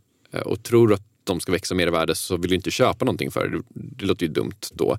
Och 0.45 0.63
tror 0.63 0.93
att 0.93 1.01
de 1.25 1.39
ska 1.39 1.51
växa 1.51 1.75
mer 1.75 1.87
i 1.87 1.89
värde 1.89 2.15
så 2.15 2.37
vill 2.37 2.49
du 2.49 2.55
inte 2.55 2.71
köpa 2.71 3.05
någonting 3.05 3.31
för 3.31 3.47
det. 3.47 3.61
Det 3.73 4.05
låter 4.05 4.25
ju 4.25 4.31
dumt 4.31 4.51
då. 4.73 4.97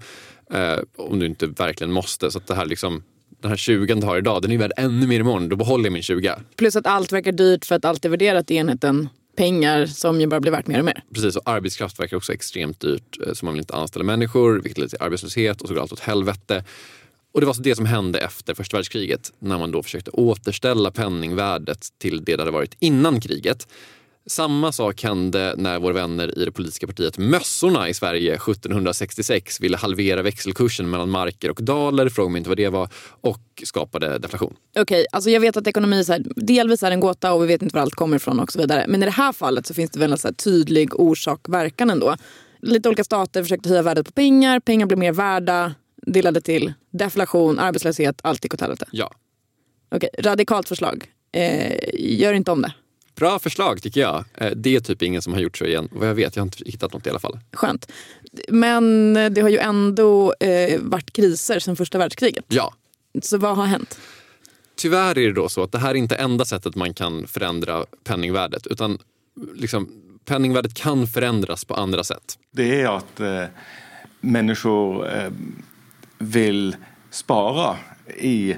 Eh, 0.53 0.79
om 0.97 1.19
du 1.19 1.27
inte 1.27 1.47
verkligen 1.47 1.93
måste. 1.93 2.31
Så 2.31 2.39
att 2.39 2.47
det 2.47 2.55
här 2.55 2.67
liksom, 2.67 3.03
den 3.41 3.51
här 3.51 3.57
20 3.57 3.95
du 3.95 4.07
har 4.07 4.19
idag, 4.19 4.43
den 4.43 4.53
är 4.53 4.59
värd 4.59 4.73
ännu 4.77 5.07
mer 5.07 5.21
imorgon. 5.21 5.49
Då 5.49 5.57
behåller 5.57 5.85
jag 5.85 5.93
min 5.93 6.03
20. 6.03 6.35
Plus 6.57 6.77
att 6.77 6.87
allt 6.87 7.13
verkar 7.13 7.33
dyrt 7.33 7.65
för 7.65 7.75
att 7.75 7.85
allt 7.85 8.05
är 8.05 8.09
värderat 8.09 8.51
i 8.51 8.55
enheten 8.57 9.09
pengar 9.37 9.87
som 9.87 10.21
ju 10.21 10.27
bara 10.27 10.41
blir 10.41 10.53
värt 10.53 10.67
mer 10.67 10.79
och 10.79 10.85
mer. 10.85 11.03
Precis, 11.15 11.37
och 11.37 11.49
arbetskraft 11.49 12.01
verkar 12.01 12.17
också 12.17 12.33
extremt 12.33 12.81
dyrt. 12.81 13.19
eh, 13.27 13.33
Så 13.33 13.45
man 13.45 13.55
vill 13.55 13.61
inte 13.61 13.75
anställa 13.75 14.05
människor, 14.05 14.55
vilket 14.61 14.79
leder 14.79 14.89
till 14.89 15.03
arbetslöshet 15.03 15.63
och 15.63 15.69
så 15.69 15.75
går 15.75 15.81
allt 15.81 15.93
åt 15.93 16.01
helvete. 16.01 16.65
Och 17.33 17.41
det 17.41 17.47
var 17.47 17.55
så 17.55 17.63
det 17.63 17.75
som 17.77 17.87
hände 17.87 18.19
efter 18.19 18.55
första 18.55 18.77
världskriget 18.77 19.33
när 19.39 19.59
man 19.59 19.71
då 19.71 19.83
försökte 19.83 20.11
återställa 20.11 20.91
penningvärdet 20.91 21.89
till 21.99 22.25
det 22.25 22.37
det 22.37 22.43
hade 22.43 22.51
varit 22.51 22.77
innan 22.79 23.21
kriget. 23.21 23.69
Samma 24.29 24.73
sak 24.73 25.03
hände 25.03 25.55
när 25.57 25.79
våra 25.79 25.93
vänner 25.93 26.39
i 26.39 26.45
det 26.45 26.53
politiska 26.53 26.87
partiet 26.87 27.19
Mössorna 27.19 27.89
i 27.89 27.95
Sverige 27.95 28.35
1766 28.35 29.61
ville 29.61 29.77
halvera 29.77 30.23
växelkursen 30.23 30.91
mellan 30.91 31.11
marker 31.11 31.51
och 31.51 31.63
daler, 31.63 32.09
fråga 32.09 32.29
mig 32.29 32.39
inte 32.39 32.51
vad 32.51 32.57
det 32.57 32.69
var, 32.69 32.89
och 33.21 33.63
skapade 33.65 34.19
deflation. 34.19 34.57
Okej, 34.79 35.07
alltså 35.13 35.31
jag 35.31 35.41
vet 35.41 35.57
att 35.57 35.67
ekonomi 35.67 36.05
så 36.05 36.13
här, 36.13 36.23
delvis 36.37 36.83
är 36.83 36.91
en 36.91 37.01
gåta 37.01 37.33
och 37.33 37.43
vi 37.43 37.47
vet 37.47 37.63
inte 37.63 37.75
var 37.75 37.83
allt 37.83 37.95
kommer 37.95 38.17
ifrån 38.17 38.41
och 38.41 38.53
så 38.53 38.59
vidare. 38.59 38.85
Men 38.89 39.03
i 39.03 39.05
det 39.05 39.13
här 39.13 39.33
fallet 39.33 39.67
så 39.67 39.75
finns 39.75 39.91
det 39.91 39.99
väl 39.99 40.13
en 40.13 40.19
så 40.19 40.33
tydlig 40.33 41.01
orsak-verkan 41.01 41.91
ändå. 41.91 42.17
Lite 42.63 42.89
olika 42.89 43.05
stater 43.05 43.43
försökte 43.43 43.69
höja 43.69 43.83
värdet 43.83 44.07
på 44.07 44.13
pengar, 44.13 44.61
pengar 44.61 44.87
blev 44.87 44.99
mer 44.99 45.13
värda, 45.13 45.75
det 46.07 46.23
ledde 46.23 46.41
till 46.41 46.73
deflation, 46.91 47.59
arbetslöshet, 47.59 48.21
allt 48.23 48.45
gick 48.45 48.55
åt 48.55 48.61
helvete. 48.61 48.87
Ja. 48.91 49.11
Okej, 49.95 50.11
radikalt 50.19 50.69
förslag. 50.69 51.05
Eh, 51.33 51.77
gör 51.95 52.33
inte 52.33 52.51
om 52.51 52.63
det. 52.63 52.73
Bra 53.17 53.39
förslag 53.39 53.83
tycker 53.83 54.01
jag. 54.01 54.25
Eh, 54.35 54.51
Det 54.57 54.77
är 54.77 54.81
typ 54.81 55.03
ingen 55.03 55.23
som 55.23 55.33
har 55.33 55.41
gjort 55.41 55.59
så 55.59 55.65
igen. 55.65 55.89
Vad 55.93 56.09
jag 56.09 56.15
vet, 56.15 56.37
jag 56.37 56.41
har 56.43 56.47
inte 56.47 56.65
hittat 56.67 56.93
något 56.93 57.07
i 57.07 57.11
alla 57.11 57.19
fall. 57.19 57.39
Skönt. 57.53 57.93
Men 58.49 59.15
det 59.15 59.41
har 59.41 59.49
ju 59.49 59.59
ändå 59.59 60.35
eh, 60.41 60.81
varit 60.81 61.13
kriser 61.13 61.59
sedan 61.59 61.77
första 61.77 61.99
världskriget. 61.99 62.45
Ja, 62.49 62.75
Så 63.23 63.39
vad 63.39 63.57
har 63.57 63.67
hänt? 63.67 63.99
tyvärr 64.79 65.19
är 65.19 65.27
det 65.27 65.33
då 65.33 65.49
så 65.49 65.63
att 65.63 65.73
det 65.73 65.79
här 65.79 65.91
är 65.91 65.95
inte 65.95 66.15
enda 66.17 66.45
sättet 66.45 66.75
man 66.75 66.95
kan 66.95 67.27
förändra 67.27 67.85
penningvärdet 68.05 68.67
utan 68.67 68.99
liksom, 69.55 69.89
penningvärdet 70.25 70.75
kan 70.75 71.07
förändras 71.07 71.65
på 71.65 71.75
andra 71.75 72.05
sätt. 72.05 72.39
Det 72.51 72.81
är 72.81 72.97
att 72.97 73.21
eh, 73.21 73.45
människor 74.21 75.09
eh, 75.17 75.31
vill 76.19 76.77
spara 77.11 77.77
i 78.19 78.57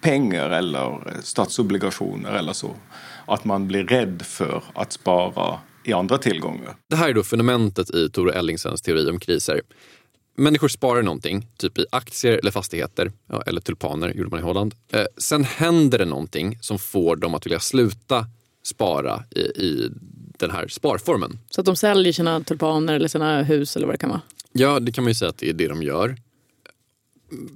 pengar 0.00 0.50
eller 0.50 0.98
statsobligationer 1.22 2.32
eller 2.32 2.52
så. 2.52 2.76
Att 3.28 3.44
man 3.44 3.68
blir 3.68 3.84
rädd 3.84 4.22
för 4.22 4.62
att 4.74 4.92
spara 4.92 5.58
i 5.84 5.92
andra 5.92 6.18
tillgångar. 6.18 6.76
Det 6.90 6.96
här 6.96 7.08
är 7.08 7.14
då 7.14 7.22
fundamentet 7.22 7.94
i 7.94 8.10
Tore 8.10 8.32
Ellingsens 8.32 8.82
teori 8.82 9.10
om 9.10 9.20
kriser. 9.20 9.60
Människor 10.36 10.68
sparar 10.68 11.02
någonting, 11.02 11.46
typ 11.56 11.78
i 11.78 11.86
aktier 11.92 12.38
eller 12.38 12.50
fastigheter, 12.50 13.12
ja, 13.26 13.42
eller 13.46 13.60
tulpaner 13.60 14.08
gjorde 14.14 14.30
man 14.30 14.40
i 14.40 14.42
Holland. 14.42 14.74
Eh, 14.92 15.04
sen 15.16 15.44
händer 15.44 15.98
det 15.98 16.04
någonting 16.04 16.58
som 16.60 16.78
får 16.78 17.16
dem 17.16 17.34
att 17.34 17.46
vilja 17.46 17.60
sluta 17.60 18.26
spara 18.62 19.24
i, 19.30 19.40
i 19.40 19.90
den 20.38 20.50
här 20.50 20.68
sparformen. 20.68 21.38
Så 21.50 21.60
att 21.60 21.64
de 21.64 21.76
säljer 21.76 22.12
sina 22.12 22.40
tulpaner 22.40 22.94
eller 22.94 23.08
sina 23.08 23.42
hus 23.42 23.76
eller 23.76 23.86
vad 23.86 23.94
det 23.94 23.98
kan 23.98 24.10
vara. 24.10 24.20
Ja, 24.52 24.80
det 24.80 24.92
kan 24.92 25.04
man 25.04 25.10
ju 25.10 25.14
säga 25.14 25.28
att 25.28 25.38
det 25.38 25.48
är 25.48 25.52
det 25.52 25.68
de 25.68 25.82
gör. 25.82 26.16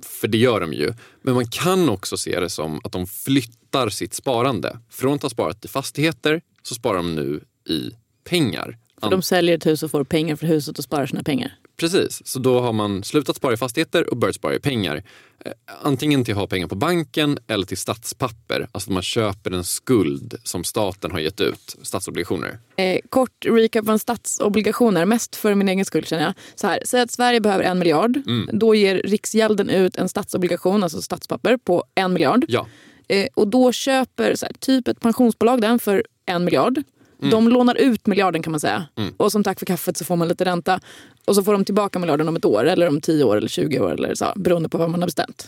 För 0.02 0.28
det 0.28 0.38
gör 0.38 0.60
de 0.60 0.72
ju. 0.72 0.94
Men 1.22 1.34
man 1.34 1.46
kan 1.46 1.88
också 1.88 2.16
se 2.16 2.40
det 2.40 2.50
som 2.50 2.80
att 2.84 2.92
de 2.92 3.06
flyttar 3.06 3.88
sitt 3.88 4.14
sparande. 4.14 4.78
Från 4.90 5.14
att 5.14 5.22
ha 5.22 5.30
sparat 5.30 5.64
i 5.64 5.68
fastigheter 5.68 6.40
så 6.62 6.74
sparar 6.74 6.96
de 6.96 7.14
nu 7.14 7.40
i 7.68 7.90
pengar. 8.24 8.78
För 9.00 9.10
de 9.10 9.22
säljer 9.22 9.56
ett 9.56 9.66
hus 9.66 9.82
och 9.82 9.90
får 9.90 10.04
pengar 10.04 10.36
för 10.36 10.46
huset 10.46 10.78
och 10.78 10.84
sparar 10.84 11.06
sina 11.06 11.22
pengar. 11.22 11.54
Precis, 11.82 12.26
så 12.26 12.38
då 12.38 12.60
har 12.60 12.72
man 12.72 13.04
slutat 13.04 13.36
spara 13.36 13.54
i 13.54 13.56
fastigheter 13.56 14.10
och 14.10 14.16
börjat 14.16 14.34
spara 14.34 14.54
i 14.54 14.58
pengar. 14.58 15.02
Eh, 15.44 15.52
Antingen 15.82 16.24
till 16.24 16.34
att 16.34 16.40
ha 16.40 16.46
pengar 16.46 16.66
på 16.66 16.74
banken 16.74 17.38
eller 17.46 17.66
till 17.66 17.78
statspapper. 17.78 18.68
Alltså 18.72 18.90
att 18.90 18.94
man 18.94 19.02
köper 19.02 19.50
en 19.50 19.64
skuld 19.64 20.34
som 20.44 20.64
staten 20.64 21.10
har 21.10 21.18
gett 21.18 21.40
ut, 21.40 21.76
statsobligationer. 21.82 22.58
Eh, 22.76 22.98
kort 23.08 23.46
recap 23.46 23.84
från 23.84 23.98
statsobligationer, 23.98 25.04
mest 25.04 25.36
för 25.36 25.54
min 25.54 25.68
egen 25.68 25.84
skull 25.84 26.04
känner 26.04 26.22
jag. 26.22 26.34
Så 26.54 26.66
här, 26.66 26.82
säg 26.84 27.00
att 27.00 27.10
Sverige 27.10 27.40
behöver 27.40 27.64
en 27.64 27.78
miljard. 27.78 28.20
Då 28.52 28.74
ger 28.74 29.02
Riksgälden 29.04 29.70
ut 29.70 29.96
en 29.96 30.08
statsobligation, 30.08 30.82
alltså 30.82 31.02
statspapper, 31.02 31.56
på 31.56 31.84
en 31.94 32.12
miljard. 32.12 32.44
Ja, 32.48 32.66
Eh, 33.08 33.26
och 33.34 33.48
då 33.48 33.72
köper 33.72 34.24
här, 34.24 34.52
typ 34.58 34.88
ett 34.88 35.00
pensionsbolag 35.00 35.60
den 35.60 35.78
för 35.78 36.04
en 36.26 36.44
miljard. 36.44 36.82
De 37.30 37.48
lånar 37.48 37.74
ut 37.74 38.06
miljarden 38.06 38.42
kan 38.42 38.50
man 38.50 38.60
säga. 38.60 38.86
Och 39.16 39.32
som 39.32 39.44
tack 39.44 39.58
för 39.58 39.66
kaffet 39.66 39.96
så 39.96 40.04
får 40.04 40.16
man 40.16 40.28
lite 40.28 40.44
ränta. 40.44 40.80
Och 41.24 41.34
så 41.34 41.42
får 41.42 41.52
de 41.52 41.64
tillbaka 41.64 41.98
miljarden 41.98 42.28
om 42.28 42.36
ett 42.36 42.44
år, 42.44 42.64
eller 42.64 42.88
om 42.88 43.00
10 43.00 43.24
år 43.24 43.36
eller 43.36 43.48
20 43.48 43.80
år. 43.80 43.92
Eller 43.92 44.14
så, 44.14 44.32
beroende 44.36 44.68
på 44.68 44.78
vad 44.78 44.90
man 44.90 45.00
har 45.02 45.06
bestämt. 45.06 45.46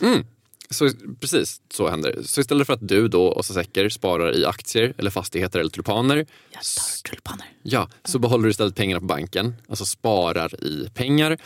så, 0.69 0.89
precis 1.19 1.61
så 1.73 1.89
händer 1.89 2.13
det. 2.13 2.23
Så 2.23 2.41
istället 2.41 2.67
för 2.67 2.73
att 2.73 2.87
du 2.87 3.07
då, 3.07 3.31
Åsa 3.31 3.53
Secker, 3.53 3.89
sparar 3.89 4.35
i 4.37 4.45
aktier 4.45 4.93
eller 4.97 5.11
fastigheter 5.11 5.59
eller 5.59 5.69
tulpaner. 5.69 6.17
Jag 6.17 6.61
tar 6.61 7.09
tulpaner. 7.09 7.45
Ja, 7.63 7.89
så 8.03 8.19
behåller 8.19 8.43
du 8.43 8.49
istället 8.49 8.75
pengarna 8.75 8.99
på 8.99 9.05
banken, 9.05 9.55
alltså 9.69 9.85
sparar 9.85 10.63
i 10.63 10.89
pengar. 10.93 11.37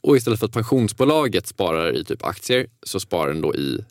Och 0.00 0.16
istället 0.16 0.38
för 0.38 0.46
att 0.46 0.52
pensionsbolaget 0.52 1.46
sparar 1.46 1.96
i 1.96 2.04
typ 2.04 2.24
aktier 2.24 2.66
så 2.82 3.00
sparar 3.00 3.32
den 3.32 3.40
då 3.40 3.54
i 3.54 3.84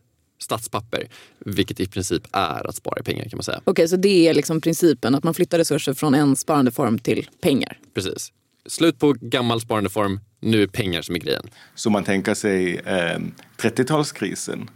statspapper. 0.44 1.08
Vilket 1.40 1.80
i 1.80 1.88
princip 1.88 2.24
är 2.32 2.68
att 2.68 2.76
spara 2.76 3.00
i 3.00 3.04
pengar 3.04 3.24
kan 3.24 3.38
man 3.38 3.44
säga. 3.44 3.62
Okej, 3.64 3.88
så 3.88 3.96
det 3.96 4.28
är 4.28 4.34
liksom 4.34 4.62
principen 4.62 5.16
att 5.16 5.24
man 5.24 5.34
flyttar 5.34 5.58
resurser 5.58 5.94
från 5.94 6.14
en 6.14 6.36
sparandeform 6.36 7.00
till 7.00 7.30
pengar. 7.42 7.80
Precis. 7.94 8.32
Slut 8.66 9.00
på 9.00 9.16
gammal 9.22 9.62
sparandeform, 9.62 10.20
nu 10.40 10.64
är 10.64 10.68
pengar 10.68 11.02
som 11.02 11.16
är 11.16 11.20
grejen. 11.20 11.50
Så 11.76 11.90
man 11.90 12.04
tänker 12.04 12.34
sig 12.34 12.76
eh, 12.76 13.20
30-talskrisen. 13.58 14.68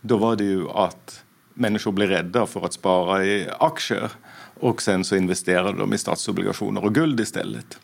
Då 0.00 0.16
var 0.16 0.36
det 0.36 0.44
ju 0.44 0.68
att 0.68 1.24
människor 1.54 1.92
blev 1.92 2.08
rädda 2.08 2.46
för 2.46 2.64
att 2.64 2.72
spara 2.72 3.24
i 3.24 3.48
aktier 3.58 4.10
och 4.60 4.82
sen 4.82 5.04
så 5.04 5.16
investerade 5.16 5.78
de 5.78 5.92
i 5.92 5.98
statsobligationer 5.98 6.84
och 6.84 6.94
guld 6.94 7.20
istället. 7.20 7.78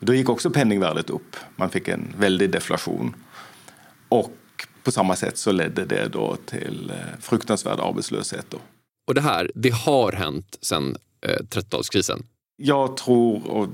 Då 0.00 0.14
gick 0.14 0.28
också 0.28 0.50
penningvärdet 0.50 1.10
upp. 1.10 1.36
Man 1.56 1.70
fick 1.70 1.88
en 1.88 2.14
väldig 2.18 2.50
deflation. 2.50 3.14
Och 4.08 4.36
på 4.84 4.92
samma 4.92 5.16
sätt 5.16 5.38
så 5.38 5.52
ledde 5.52 5.84
det 5.84 6.08
då 6.08 6.36
till 6.46 6.90
eh, 6.90 7.20
fruktansvärd 7.20 7.80
arbetslöshet. 7.80 8.46
Då. 8.50 8.58
Och 9.06 9.14
det 9.14 9.20
här, 9.20 9.50
det 9.54 9.70
har 9.74 10.12
hänt 10.12 10.58
sedan 10.60 10.96
eh, 11.26 11.30
30-talskrisen. 11.30 12.22
Jag 12.56 12.96
tror, 12.96 13.50
och 13.50 13.68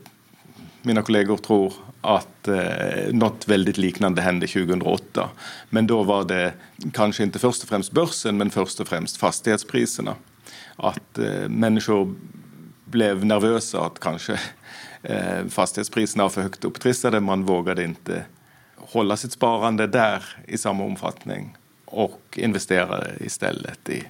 mina 0.83 1.03
kollegor 1.03 1.37
tror, 1.37 1.73
att 2.01 2.49
eh, 2.49 3.13
något 3.13 3.49
väldigt 3.49 3.79
liknande 3.79 4.23
hände 4.23 4.47
2008. 4.47 5.29
Men 5.71 5.87
då 5.87 6.03
var 6.03 6.25
det 6.25 6.53
kanske 6.93 7.23
inte 7.23 7.39
först 7.39 7.63
och 7.63 7.69
främst 7.69 7.93
börsen, 7.93 8.37
men 8.37 8.51
först 8.51 8.81
och 8.81 8.89
främst 8.89 9.17
fastighetspriserna. 9.17 10.15
Att 10.77 11.19
eh, 11.19 11.49
människor 11.49 12.15
blev 12.85 13.25
nervösa 13.25 13.81
att 13.81 13.99
kanske 13.99 14.41
eh, 15.03 15.47
fastighetspriserna 15.49 16.23
var 16.23 16.31
för 16.31 16.43
högt 16.43 16.65
upptrissade. 16.65 17.21
Man 17.21 17.45
vågade 17.45 17.85
inte 17.85 18.25
hålla 18.81 19.17
sitt 19.17 19.33
sparande 19.33 19.87
där 19.87 20.25
i 20.47 20.59
samma 20.59 20.85
omfattning 20.85 21.57
och 21.85 22.23
investerade 22.33 23.13
istället 23.21 23.89
i, 23.89 24.03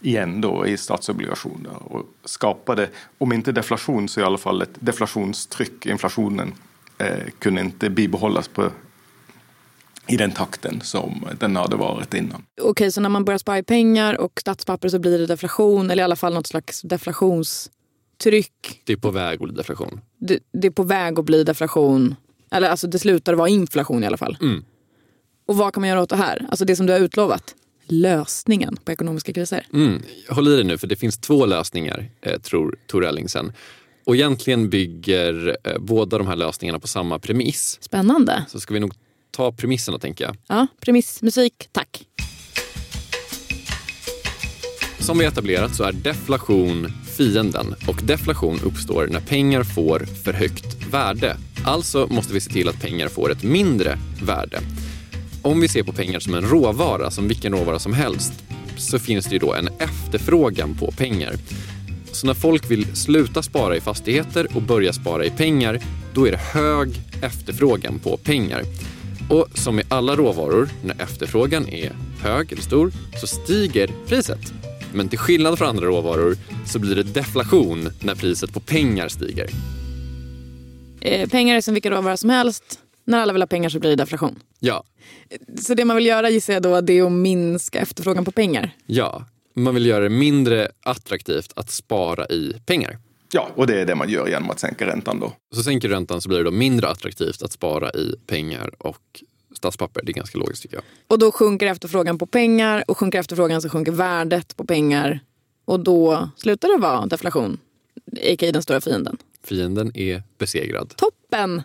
igen 0.00 0.40
då 0.40 0.66
i 0.66 0.76
statsobligationer 0.76 1.92
och 1.92 2.06
skapade, 2.24 2.88
om 3.18 3.32
inte 3.32 3.52
deflation 3.52 4.08
så 4.08 4.20
i 4.20 4.22
alla 4.22 4.38
fall 4.38 4.62
ett 4.62 4.74
deflationstryck. 4.74 5.86
Inflationen 5.86 6.54
eh, 6.98 7.28
kunde 7.38 7.60
inte 7.60 7.90
bibehållas 7.90 8.48
på, 8.48 8.70
i 10.06 10.16
den 10.16 10.30
takten 10.30 10.80
som 10.80 11.28
den 11.38 11.56
hade 11.56 11.76
varit 11.76 12.14
innan. 12.14 12.44
Okej, 12.62 12.92
så 12.92 13.00
när 13.00 13.08
man 13.08 13.24
börjar 13.24 13.38
spara 13.38 13.58
i 13.58 13.62
pengar 13.62 14.20
och 14.20 14.40
statspapper 14.40 14.88
så 14.88 14.98
blir 14.98 15.18
det 15.18 15.26
deflation 15.26 15.90
eller 15.90 16.02
i 16.02 16.04
alla 16.04 16.16
fall 16.16 16.34
något 16.34 16.46
slags 16.46 16.82
deflationstryck. 16.82 18.82
Det 18.84 18.92
är 18.92 18.96
på 18.96 19.10
väg 19.10 19.34
att 19.34 19.48
bli 19.48 19.56
deflation. 19.56 20.00
Det, 20.18 20.38
det 20.52 20.66
är 20.66 20.70
på 20.70 20.82
väg 20.82 21.18
att 21.18 21.24
bli 21.24 21.44
deflation. 21.44 22.14
Eller 22.52 22.68
alltså 22.68 22.86
det 22.86 22.98
slutar 22.98 23.34
vara 23.34 23.48
inflation 23.48 24.04
i 24.04 24.06
alla 24.06 24.16
fall. 24.16 24.36
Mm. 24.40 24.64
Och 25.46 25.56
vad 25.56 25.74
kan 25.74 25.80
man 25.80 25.88
göra 25.88 26.02
åt 26.02 26.08
det 26.08 26.16
här? 26.16 26.46
Alltså 26.48 26.64
det 26.64 26.76
som 26.76 26.86
du 26.86 26.92
har 26.92 27.00
utlovat. 27.00 27.54
Lösningen 27.86 28.76
på 28.84 28.92
ekonomiska 28.92 29.32
kriser. 29.32 29.66
Mm. 29.72 30.02
Håll 30.28 30.48
i 30.48 30.56
dig 30.56 30.64
nu, 30.64 30.78
för 30.78 30.86
det 30.86 30.96
finns 30.96 31.18
två 31.18 31.46
lösningar, 31.46 32.10
eh, 32.20 32.40
tror 32.40 32.76
Tor 32.86 33.04
Ellingsen. 33.04 33.52
Och 34.04 34.16
egentligen 34.16 34.70
bygger 34.70 35.56
eh, 35.64 35.78
båda 35.78 36.18
de 36.18 36.26
här 36.26 36.36
lösningarna 36.36 36.78
på 36.78 36.88
samma 36.88 37.18
premiss. 37.18 37.78
Spännande. 37.80 38.44
Så 38.48 38.60
ska 38.60 38.74
vi 38.74 38.80
nog 38.80 38.94
ta 39.30 39.52
premisserna, 39.52 39.98
tänker 39.98 40.24
jag. 40.24 40.36
Ja, 40.46 40.66
premissmusik, 40.80 41.68
tack. 41.72 42.06
Som 44.98 45.18
vi 45.18 45.24
etablerat 45.24 45.74
så 45.74 45.84
är 45.84 45.92
deflation 45.92 46.92
fienden 47.16 47.74
och 47.88 48.00
deflation 48.02 48.60
uppstår 48.64 49.06
när 49.06 49.20
pengar 49.20 49.62
får 49.62 49.98
för 50.24 50.32
högt 50.32 50.86
värde. 50.90 51.36
Alltså 51.64 52.06
måste 52.10 52.34
vi 52.34 52.40
se 52.40 52.50
till 52.50 52.68
att 52.68 52.80
pengar 52.80 53.08
får 53.08 53.32
ett 53.32 53.42
mindre 53.42 53.98
värde. 54.22 54.60
Om 55.42 55.60
vi 55.60 55.68
ser 55.68 55.82
på 55.82 55.92
pengar 55.92 56.20
som 56.20 56.34
en 56.34 56.42
råvara, 56.42 57.10
som 57.10 57.28
vilken 57.28 57.52
råvara 57.52 57.78
som 57.78 57.92
helst, 57.92 58.32
så 58.76 58.98
finns 58.98 59.26
det 59.26 59.32
ju 59.32 59.38
då 59.38 59.54
en 59.54 59.68
efterfrågan 59.78 60.74
på 60.74 60.90
pengar. 60.90 61.34
Så 62.12 62.26
när 62.26 62.34
folk 62.34 62.70
vill 62.70 62.96
sluta 62.96 63.42
spara 63.42 63.76
i 63.76 63.80
fastigheter 63.80 64.46
och 64.54 64.62
börja 64.62 64.92
spara 64.92 65.24
i 65.24 65.30
pengar, 65.30 65.80
då 66.14 66.28
är 66.28 66.30
det 66.30 66.40
hög 66.52 67.00
efterfrågan 67.22 67.98
på 67.98 68.16
pengar. 68.16 68.62
Och 69.30 69.46
som 69.54 69.76
med 69.76 69.84
alla 69.88 70.16
råvaror, 70.16 70.68
när 70.84 71.02
efterfrågan 71.02 71.68
är 71.68 71.92
hög 72.20 72.52
eller 72.52 72.62
stor, 72.62 72.92
så 73.20 73.26
stiger 73.26 73.90
priset. 74.06 74.52
Men 74.92 75.08
till 75.08 75.18
skillnad 75.18 75.58
från 75.58 75.68
andra 75.68 75.86
råvaror 75.86 76.36
så 76.66 76.78
blir 76.78 76.94
det 76.94 77.02
deflation 77.02 77.88
när 78.00 78.14
priset 78.14 78.52
på 78.52 78.60
pengar 78.60 79.08
stiger. 79.08 79.50
Eh, 81.04 81.28
pengar 81.28 81.56
är 81.56 81.60
som 81.60 81.74
vilken 81.74 81.92
råvara 81.92 82.16
som 82.16 82.30
helst. 82.30 82.78
När 83.04 83.18
alla 83.18 83.32
vill 83.32 83.42
ha 83.42 83.46
pengar 83.46 83.68
så 83.68 83.78
blir 83.78 83.90
det 83.90 83.96
deflation. 83.96 84.38
Ja, 84.60 84.84
Så 85.60 85.74
det 85.74 85.84
man 85.84 85.96
vill 85.96 86.06
göra 86.06 86.30
gissar 86.30 86.52
jag 86.52 86.62
då 86.62 86.80
det 86.80 86.92
är 86.98 87.02
att 87.06 87.12
minska 87.12 87.78
efterfrågan 87.80 88.24
på 88.24 88.30
pengar. 88.32 88.70
ja. 88.86 89.24
Man 89.54 89.74
vill 89.74 89.86
göra 89.86 90.04
det 90.04 90.08
mindre 90.10 90.68
attraktivt 90.82 91.52
att 91.56 91.70
spara 91.70 92.26
i 92.26 92.52
pengar. 92.66 92.98
Ja, 93.32 93.48
och 93.54 93.66
det 93.66 93.80
är 93.80 93.86
det 93.86 93.94
man 93.94 94.08
gör 94.08 94.28
genom 94.28 94.50
att 94.50 94.60
sänka 94.60 94.86
räntan 94.86 95.20
då. 95.20 95.32
Så 95.54 95.62
sänker 95.62 95.88
du 95.88 95.94
räntan 95.94 96.20
så 96.20 96.28
blir 96.28 96.38
det 96.38 96.44
då 96.44 96.50
mindre 96.50 96.88
attraktivt 96.88 97.42
att 97.42 97.52
spara 97.52 97.90
i 97.90 98.14
pengar 98.26 98.70
och 98.78 99.22
statspapper. 99.56 100.02
Det 100.04 100.12
är 100.12 100.14
ganska 100.14 100.38
logiskt 100.38 100.62
tycker 100.62 100.76
jag. 100.76 100.84
Och 101.06 101.18
då 101.18 101.32
sjunker 101.32 101.66
efterfrågan 101.66 102.18
på 102.18 102.26
pengar 102.26 102.84
och 102.88 102.98
sjunker 102.98 103.18
efterfrågan 103.18 103.62
så 103.62 103.68
sjunker 103.68 103.92
värdet 103.92 104.56
på 104.56 104.64
pengar. 104.64 105.20
Och 105.64 105.80
då 105.80 106.28
slutar 106.36 106.68
det 106.76 106.82
vara 106.82 107.06
deflation, 107.06 107.58
a.k.a. 108.12 108.52
den 108.52 108.62
stora 108.62 108.80
fienden. 108.80 109.16
Fienden 109.44 109.96
är 109.96 110.22
besegrad. 110.38 110.94
Toppen! 110.96 111.62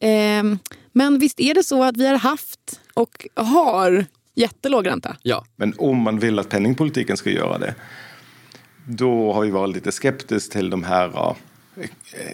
Ehm, 0.00 0.58
men 0.92 1.18
visst 1.18 1.40
är 1.40 1.54
det 1.54 1.62
så 1.62 1.84
att 1.84 1.96
vi 1.96 2.06
har 2.06 2.18
haft 2.18 2.80
och 2.94 3.26
har 3.34 4.04
jättelåg 4.34 4.86
ränta? 4.86 5.16
Ja, 5.22 5.44
Men 5.56 5.74
om 5.78 5.96
man 5.96 6.18
vill 6.18 6.38
att 6.38 6.48
penningpolitiken 6.48 7.16
ska 7.16 7.30
göra 7.30 7.58
det, 7.58 7.74
då 8.86 9.32
har 9.32 9.42
vi 9.42 9.50
varit 9.50 9.74
lite 9.74 9.92
skeptisk 9.92 10.52
till 10.52 10.70
de 10.70 10.84
här 10.84 11.36
eh, 11.76 11.88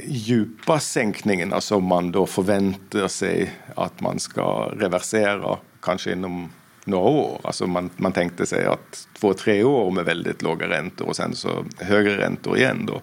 djupa 0.06 0.80
sänkningarna 0.80 1.60
som 1.60 1.84
man 1.84 2.12
då 2.12 2.26
förväntar 2.26 3.08
sig 3.08 3.52
att 3.76 4.00
man 4.00 4.18
ska 4.18 4.72
reversera 4.76 5.58
kanske 5.80 6.12
inom 6.12 6.52
några 6.84 7.08
år. 7.08 7.40
Alltså 7.44 7.66
man, 7.66 7.90
man 7.96 8.12
tänkte 8.12 8.46
sig 8.46 8.64
att 8.64 9.08
två, 9.20 9.34
tre 9.34 9.64
år 9.64 9.90
med 9.90 10.04
väldigt 10.04 10.42
låga 10.42 10.68
räntor 10.68 11.08
och 11.08 11.16
sen 11.16 11.36
så 11.36 11.64
högre 11.78 12.18
räntor 12.18 12.58
igen 12.58 12.86
då. 12.86 13.02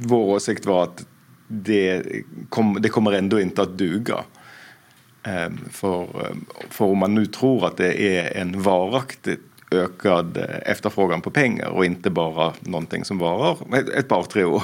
Vår 0.00 0.24
åsikt 0.24 0.66
var 0.66 0.82
att 0.82 1.06
det, 1.48 2.02
kom, 2.48 2.78
det 2.80 2.88
kommer 2.88 3.12
ändå 3.12 3.40
inte 3.40 3.62
att 3.62 3.78
duga. 3.78 4.24
Ehm, 5.22 5.58
För, 5.70 6.08
för 6.70 6.84
om 6.84 6.98
man 6.98 7.14
nu 7.14 7.26
tror 7.26 7.66
att 7.66 7.76
det 7.76 8.18
är 8.18 8.40
en 8.40 8.62
varaktigt 8.62 9.40
ökad 9.70 10.36
efterfrågan 10.62 11.20
på 11.20 11.30
pengar 11.30 11.68
och 11.68 11.84
inte 11.84 12.10
bara 12.10 12.52
någonting 12.60 13.04
som 13.04 13.18
varar 13.18 13.76
ett, 13.76 13.88
ett 13.88 14.08
par, 14.08 14.22
tre 14.22 14.44
år 14.44 14.62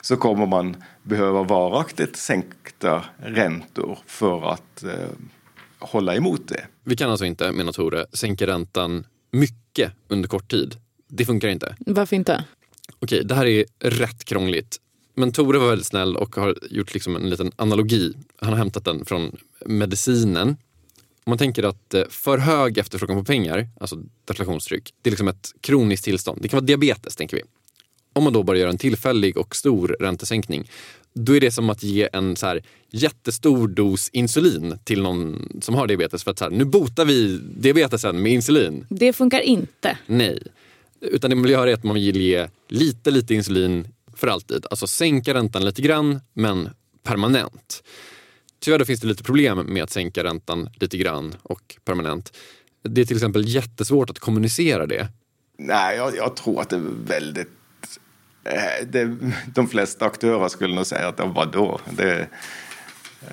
så 0.00 0.16
kommer 0.16 0.46
man 0.46 0.76
behöva 1.02 1.42
varaktigt 1.42 2.16
sänkta 2.16 3.04
räntor 3.16 3.98
för 4.06 4.52
att 4.52 4.84
eh, 4.84 4.90
hålla 5.78 6.14
emot 6.14 6.48
det. 6.48 6.66
vi 6.84 6.96
kan 6.96 7.10
alltså 7.10 7.24
inte, 7.24 7.52
menar 7.52 7.72
Tore, 7.72 8.06
sänka 8.12 8.46
räntan 8.46 9.06
mycket 9.30 9.92
under 10.08 10.28
kort 10.28 10.50
tid. 10.50 10.76
Det 11.08 11.24
funkar 11.24 11.48
inte. 11.48 11.76
Varför 11.78 12.16
inte? 12.16 12.44
Okej, 13.00 13.24
det 13.24 13.34
här 13.34 13.46
är 13.46 13.64
rätt 13.78 14.24
krångligt. 14.24 14.80
Men 15.14 15.32
Tore 15.32 15.58
var 15.58 15.68
väldigt 15.68 15.86
snäll 15.86 16.16
och 16.16 16.36
har 16.36 16.56
gjort 16.70 16.94
liksom 16.94 17.16
en 17.16 17.30
liten 17.30 17.52
analogi. 17.56 18.12
Han 18.40 18.50
har 18.50 18.58
hämtat 18.58 18.84
den 18.84 19.04
från 19.04 19.36
medicinen. 19.66 20.48
Om 20.48 21.30
man 21.30 21.38
tänker 21.38 21.62
att 21.62 21.94
eh, 21.94 22.02
för 22.08 22.38
hög 22.38 22.78
efterfrågan 22.78 23.16
på 23.16 23.24
pengar, 23.24 23.68
alltså 23.80 24.02
deflationstryck, 24.24 24.94
det 25.02 25.08
är 25.08 25.10
liksom 25.10 25.28
ett 25.28 25.52
kroniskt 25.60 26.04
tillstånd. 26.04 26.38
Det 26.42 26.48
kan 26.48 26.56
vara 26.56 26.66
diabetes, 26.66 27.16
tänker 27.16 27.36
vi. 27.36 27.42
Om 28.12 28.24
man 28.24 28.32
då 28.32 28.42
bara 28.42 28.58
gör 28.58 28.68
en 28.68 28.78
tillfällig 28.78 29.36
och 29.36 29.56
stor 29.56 29.96
räntesänkning, 30.00 30.70
då 31.12 31.36
är 31.36 31.40
det 31.40 31.50
som 31.50 31.70
att 31.70 31.82
ge 31.82 32.08
en 32.12 32.36
så 32.36 32.46
här 32.46 32.62
jättestor 32.90 33.68
dos 33.68 34.08
insulin 34.08 34.78
till 34.84 35.02
någon 35.02 35.48
som 35.62 35.74
har 35.74 35.86
diabetes. 35.86 36.24
För 36.24 36.30
att 36.30 36.38
så 36.38 36.44
här, 36.44 36.50
nu 36.50 36.64
botar 36.64 37.04
vi 37.04 37.40
diabetesen 37.56 38.22
med 38.22 38.32
insulin. 38.32 38.86
Det 38.88 39.12
funkar 39.12 39.40
inte. 39.40 39.98
Nej. 40.06 40.42
Utan 41.00 41.30
det 41.30 41.36
man 41.36 41.42
vill 41.42 41.52
göra 41.52 41.70
är 41.70 41.74
att 41.74 41.84
man 41.84 41.94
vill 41.94 42.16
ge 42.16 42.48
lite, 42.68 43.10
lite 43.10 43.34
insulin 43.34 43.88
för 44.14 44.26
alltid. 44.28 44.66
Alltså 44.70 44.86
sänka 44.86 45.34
räntan 45.34 45.64
lite 45.64 45.82
grann, 45.82 46.20
men 46.32 46.70
permanent. 47.02 47.82
Tyvärr 48.60 48.84
finns 48.84 49.00
det 49.00 49.06
lite 49.06 49.22
problem 49.24 49.58
med 49.58 49.82
att 49.82 49.90
sänka 49.90 50.24
räntan 50.24 50.68
lite 50.80 50.96
grann 50.96 51.34
och 51.42 51.76
permanent. 51.84 52.36
Det 52.82 53.00
är 53.00 53.04
till 53.04 53.16
exempel 53.16 53.48
jättesvårt 53.48 54.10
att 54.10 54.18
kommunicera 54.18 54.86
det. 54.86 55.08
Nej, 55.58 55.96
jag, 55.96 56.16
jag 56.16 56.36
tror 56.36 56.60
att 56.60 56.68
det 56.70 56.76
är 56.76 56.90
väldigt... 57.06 57.48
eh, 58.44 58.86
Det, 58.88 59.16
de 59.54 59.68
flesta 59.68 60.04
aktörer 60.06 60.48
skulle 60.48 60.74
nog 60.74 60.86
säga 60.86 61.08
att 61.08 61.20
vadå? 61.20 61.80
Det, 61.90 62.28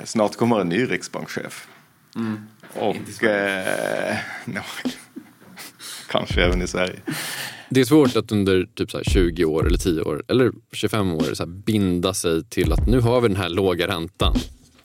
snart 0.03 0.35
kommer 0.35 0.59
en 0.59 0.69
ny 0.69 0.85
riksbankschef. 0.85 1.67
Och... 2.73 3.23
Eh, 3.23 4.17
no, 4.45 4.61
kanske 6.13 6.43
även 6.43 6.61
i 6.61 6.67
Sverige. 6.67 6.99
Det 7.69 7.81
är 7.81 7.85
svårt 7.85 8.15
att 8.15 8.31
under 8.31 8.65
typ 8.75 8.91
så 8.91 8.97
här 8.97 9.03
20 9.03 9.45
år 9.45 9.67
eller 9.67 9.77
10 9.77 10.01
år 10.01 10.23
eller 10.27 10.51
25 10.71 11.13
år 11.13 11.33
så 11.33 11.43
här 11.43 11.51
binda 11.51 12.13
sig 12.13 12.43
till 12.43 12.73
att 12.73 12.87
nu 12.87 12.99
har 12.99 13.21
vi 13.21 13.27
den 13.27 13.37
här 13.37 13.49
låga 13.49 13.87
räntan. 13.87 14.35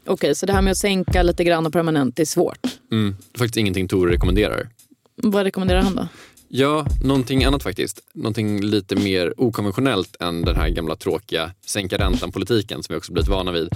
Okej, 0.07 0.35
så 0.35 0.47
det 0.47 0.53
här 0.53 0.63
med 0.63 0.71
att 0.71 0.79
sänka 0.79 1.23
lite 1.23 1.45
grann 1.45 1.67
och 1.67 1.73
permanent 1.73 2.19
är 2.19 2.25
svårt. 2.25 2.67
Mm. 2.93 3.17
Det 3.33 3.37
är 3.37 3.39
faktiskt 3.39 3.57
ingenting 3.57 3.89
Tore 3.89 4.13
rekommenderar. 4.13 4.69
Vad 5.17 5.43
rekommenderar 5.43 5.83
han 5.83 5.95
då? 5.95 6.09
Ja, 6.49 6.87
någonting 7.05 7.45
annat 7.45 7.63
faktiskt. 7.63 8.01
Någonting 8.15 8.61
lite 8.61 8.97
mer 8.97 9.35
okonventionellt 9.37 10.17
än 10.21 10.43
den 10.43 10.57
här 10.57 10.69
gamla 10.69 10.97
tråkiga 10.97 11.51
sänka 11.67 11.99
räntan-politiken 11.99 12.83
som 12.83 12.93
vi 12.93 12.99
också 12.99 13.13
blivit 13.13 13.29
vana 13.29 13.53
vid. 13.53 13.69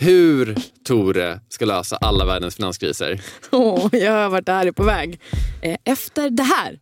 Hur 0.00 0.54
Tore 0.84 1.40
ska 1.48 1.64
lösa 1.64 1.96
alla 1.96 2.24
världens 2.24 2.56
finanskriser. 2.56 3.20
Åh, 3.52 3.88
jag 3.92 4.12
hör 4.12 4.28
vart 4.28 4.46
det 4.46 4.52
här 4.52 4.66
är 4.66 4.72
på 4.72 4.82
väg. 4.84 5.20
Eh, 5.62 5.76
Efter 5.84 6.30
det 6.30 6.42
här. 6.42 6.78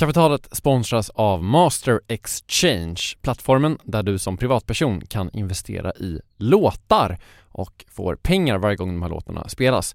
Kapitalet 0.00 0.56
sponsras 0.56 1.10
av 1.10 1.44
Master 1.44 2.00
Exchange, 2.08 3.00
plattformen 3.22 3.78
där 3.84 4.02
du 4.02 4.18
som 4.18 4.36
privatperson 4.36 5.00
kan 5.00 5.30
investera 5.32 5.92
i 5.92 6.20
låtar 6.36 7.18
och 7.48 7.84
får 7.88 8.16
pengar 8.16 8.58
varje 8.58 8.76
gång 8.76 8.88
de 8.88 9.02
här 9.02 9.08
låtarna 9.08 9.48
spelas. 9.48 9.94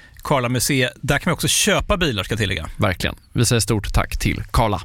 Karla 0.23 0.49
Museet. 0.49 0.93
Där 1.01 1.19
kan 1.19 1.31
vi 1.31 1.35
också 1.35 1.47
köpa 1.47 1.97
bilar 1.97 2.23
ska 2.23 2.31
jag 2.33 2.39
tillägga. 2.39 2.69
Verkligen. 2.79 3.15
Vi 3.33 3.45
säger 3.45 3.59
stort 3.59 3.93
tack 3.93 4.19
till 4.19 4.43
Karla. 4.51 4.81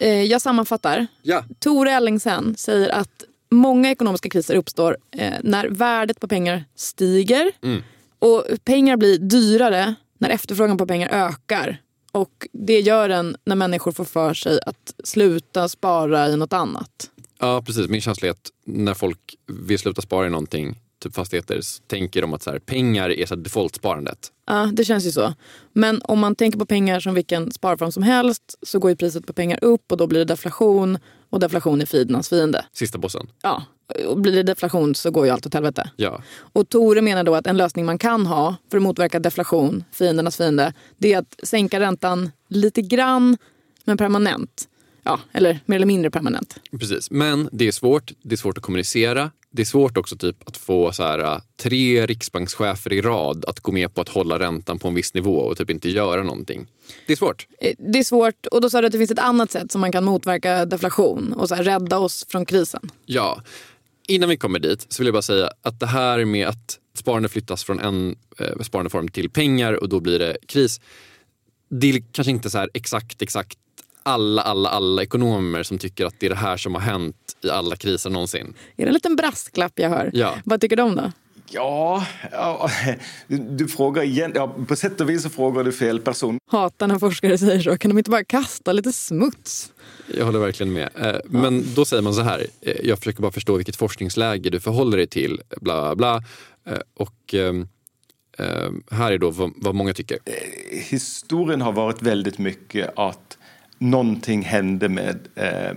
Eh, 0.00 0.22
jag 0.22 0.42
sammanfattar. 0.42 1.06
Ja. 1.22 1.44
Tore 1.58 1.90
Ellingsen 1.92 2.56
säger 2.56 2.88
att 2.88 3.24
många 3.50 3.90
ekonomiska 3.90 4.28
kriser 4.28 4.54
uppstår 4.54 4.96
eh, 5.18 5.34
när 5.42 5.68
värdet 5.68 6.20
på 6.20 6.28
pengar 6.28 6.64
stiger 6.76 7.52
Mm. 7.62 7.82
och 8.18 8.44
pengar 8.64 8.96
blir 8.96 9.18
dyrare 9.18 9.94
när 10.18 10.30
efterfrågan 10.30 10.78
på 10.78 10.86
pengar 10.86 11.08
ökar. 11.08 11.78
Och 12.12 12.46
det 12.52 12.80
gör 12.80 13.08
den 13.08 13.36
när 13.44 13.56
människor 13.56 13.92
får 13.92 14.04
för 14.04 14.34
sig 14.34 14.58
att 14.66 14.94
sluta 15.04 15.68
spara 15.68 16.28
i 16.28 16.36
något 16.36 16.52
annat. 16.52 17.10
Ja, 17.38 17.62
precis. 17.66 17.88
Min 17.88 18.00
känsla 18.00 18.28
är 18.28 18.32
att 18.32 18.50
när 18.66 18.94
folk 18.94 19.18
vill 19.46 19.78
sluta 19.78 20.02
spara 20.02 20.26
i 20.26 20.30
någonting, 20.30 20.78
typ 21.06 21.14
fastigheter, 21.14 21.60
tänker 21.86 22.22
de 22.22 22.34
att 22.34 22.42
så 22.42 22.50
här, 22.50 22.58
pengar 22.58 23.10
är 23.10 23.26
så 23.26 23.34
här 23.34 23.42
default-sparandet. 23.42 24.32
Ja, 24.46 24.70
det 24.72 24.84
känns 24.84 25.06
ju 25.06 25.10
så. 25.10 25.34
Men 25.72 26.02
om 26.04 26.18
man 26.18 26.34
tänker 26.34 26.58
på 26.58 26.66
pengar 26.66 27.00
som 27.00 27.14
vilken 27.14 27.52
sparform 27.52 27.92
som 27.92 28.02
helst 28.02 28.58
så 28.62 28.78
går 28.78 28.90
ju 28.90 28.96
priset 28.96 29.26
på 29.26 29.32
pengar 29.32 29.58
upp 29.64 29.92
och 29.92 29.98
då 29.98 30.06
blir 30.06 30.18
det 30.18 30.24
deflation 30.24 30.98
och 31.30 31.40
deflation 31.40 31.80
är 31.80 31.86
fiendens 31.86 32.28
fiende. 32.28 32.64
Sista 32.72 32.98
bossen. 32.98 33.26
Ja, 33.42 33.62
och 34.06 34.20
blir 34.20 34.32
det 34.32 34.42
deflation 34.42 34.94
så 34.94 35.10
går 35.10 35.26
ju 35.26 35.32
allt 35.32 35.46
åt 35.46 35.54
helvete. 35.54 35.90
Ja. 35.96 36.22
Och 36.38 36.68
Tore 36.68 37.02
menar 37.02 37.24
då 37.24 37.34
att 37.34 37.46
en 37.46 37.56
lösning 37.56 37.86
man 37.86 37.98
kan 37.98 38.26
ha 38.26 38.56
för 38.70 38.76
att 38.76 38.82
motverka 38.82 39.20
deflation, 39.20 39.84
fiendernas 39.92 40.36
fiende, 40.36 40.72
det 40.98 41.12
är 41.12 41.18
att 41.18 41.40
sänka 41.42 41.80
räntan 41.80 42.30
lite 42.48 42.82
grann, 42.82 43.36
men 43.84 43.96
permanent. 43.96 44.68
Ja, 45.02 45.20
eller 45.32 45.60
mer 45.66 45.76
eller 45.76 45.86
mindre 45.86 46.10
permanent. 46.10 46.56
Precis, 46.70 47.10
men 47.10 47.48
det 47.52 47.68
är 47.68 47.72
svårt. 47.72 48.12
Det 48.22 48.34
är 48.34 48.36
svårt 48.36 48.58
att 48.58 48.62
kommunicera. 48.62 49.30
Det 49.56 49.62
är 49.62 49.66
svårt 49.66 49.96
också 49.96 50.16
typ 50.16 50.48
att 50.48 50.56
få 50.56 50.92
så 50.92 51.02
här, 51.02 51.18
äh, 51.18 51.38
tre 51.62 52.06
riksbankschefer 52.06 52.92
i 52.92 53.00
rad 53.00 53.44
att 53.44 53.60
gå 53.60 53.72
med 53.72 53.94
på 53.94 54.00
att 54.00 54.08
hålla 54.08 54.38
räntan 54.38 54.78
på 54.78 54.88
en 54.88 54.94
viss 54.94 55.14
nivå 55.14 55.36
och 55.38 55.58
typ 55.58 55.70
inte 55.70 55.88
göra 55.88 56.22
någonting. 56.22 56.66
Det 57.06 57.12
är 57.12 57.16
svårt. 57.16 57.46
Eh, 57.60 57.74
Det 57.78 57.98
är 57.98 58.02
svårt 58.02 58.46
och 58.46 58.60
då 58.60 58.70
sa 58.70 58.80
du 58.80 58.86
att 58.86 58.92
det 58.92 58.98
finns 58.98 59.10
ett 59.10 59.18
annat 59.18 59.50
sätt 59.50 59.72
som 59.72 59.80
man 59.80 59.92
kan 59.92 60.04
motverka 60.04 60.64
deflation 60.64 61.32
och 61.32 61.48
så 61.48 61.54
här, 61.54 61.62
rädda 61.62 61.98
oss 61.98 62.26
från 62.28 62.46
krisen. 62.46 62.90
Ja. 63.06 63.42
Innan 64.08 64.28
vi 64.28 64.36
kommer 64.36 64.58
dit 64.58 64.86
så 64.88 65.02
vill 65.02 65.06
jag 65.06 65.14
bara 65.14 65.22
säga 65.22 65.50
att 65.62 65.80
det 65.80 65.86
här 65.86 66.24
med 66.24 66.48
att 66.48 66.78
sparande 66.98 67.28
flyttas 67.28 67.64
från 67.64 67.80
en 67.80 68.16
eh, 68.38 68.62
sparandeform 68.62 69.08
till 69.08 69.30
pengar 69.30 69.72
och 69.72 69.88
då 69.88 70.00
blir 70.00 70.18
det 70.18 70.36
kris. 70.48 70.80
Det 71.70 71.86
är 71.90 72.02
kanske 72.12 72.30
inte 72.30 72.50
så 72.50 72.58
här 72.58 72.70
exakt, 72.74 73.22
exakt 73.22 73.58
alla, 74.06 74.42
alla, 74.42 74.68
alla 74.68 75.02
ekonomer 75.02 75.62
som 75.62 75.78
tycker 75.78 76.06
att 76.06 76.14
det 76.20 76.26
är 76.26 76.30
det 76.30 76.36
här 76.36 76.56
som 76.56 76.74
har 76.74 76.82
hänt 76.82 77.16
i 77.44 77.50
alla 77.50 77.76
kriser 77.76 78.10
någonsin. 78.10 78.54
Är 78.76 78.82
det 78.84 78.88
en 78.88 78.94
liten 78.94 79.16
brasklapp 79.16 79.72
jag 79.74 79.88
hör? 79.90 80.10
Ja. 80.14 80.34
Vad 80.44 80.60
tycker 80.60 80.76
de 80.76 80.96
då? 80.96 81.12
Ja, 81.50 82.06
ja 82.32 82.70
du, 83.26 83.36
du 83.38 83.68
frågar 83.68 84.02
igen. 84.02 84.32
Ja, 84.34 84.54
på 84.68 84.76
sätt 84.76 85.00
och 85.00 85.10
vis 85.10 85.22
så 85.22 85.30
frågar 85.30 85.64
du 85.64 85.72
fel 85.72 86.00
person. 86.00 86.38
Hatar 86.50 86.86
när 86.86 86.98
forskare 86.98 87.38
säger 87.38 87.60
så. 87.60 87.78
Kan 87.78 87.88
de 87.88 87.98
inte 87.98 88.10
bara 88.10 88.24
kasta 88.24 88.72
lite 88.72 88.92
smuts? 88.92 89.72
Jag 90.14 90.24
håller 90.24 90.38
verkligen 90.38 90.72
med. 90.72 90.88
Eh, 90.94 91.16
Men 91.24 91.64
då 91.74 91.84
säger 91.84 92.02
man 92.02 92.14
så 92.14 92.20
här, 92.22 92.46
eh, 92.60 92.74
jag 92.82 92.98
försöker 92.98 93.22
bara 93.22 93.32
förstå 93.32 93.56
vilket 93.56 93.76
forskningsläge 93.76 94.50
du 94.50 94.60
förhåller 94.60 94.96
dig 94.96 95.06
till, 95.06 95.40
bla 95.60 95.82
bla 95.82 95.96
bla. 95.96 96.22
Eh, 96.74 96.80
Och 96.94 97.34
ehm, 97.34 97.68
eh, 98.38 98.70
här 98.96 99.12
är 99.12 99.18
då 99.18 99.30
vad 99.56 99.74
många 99.74 99.94
tycker. 99.94 100.18
Historien 100.90 101.60
har 101.60 101.72
varit 101.72 102.02
väldigt 102.02 102.38
mycket 102.38 102.92
att 102.98 103.35
någonting 103.78 104.42
hände 104.42 104.88
med 104.88 105.18
eh, 105.34 105.76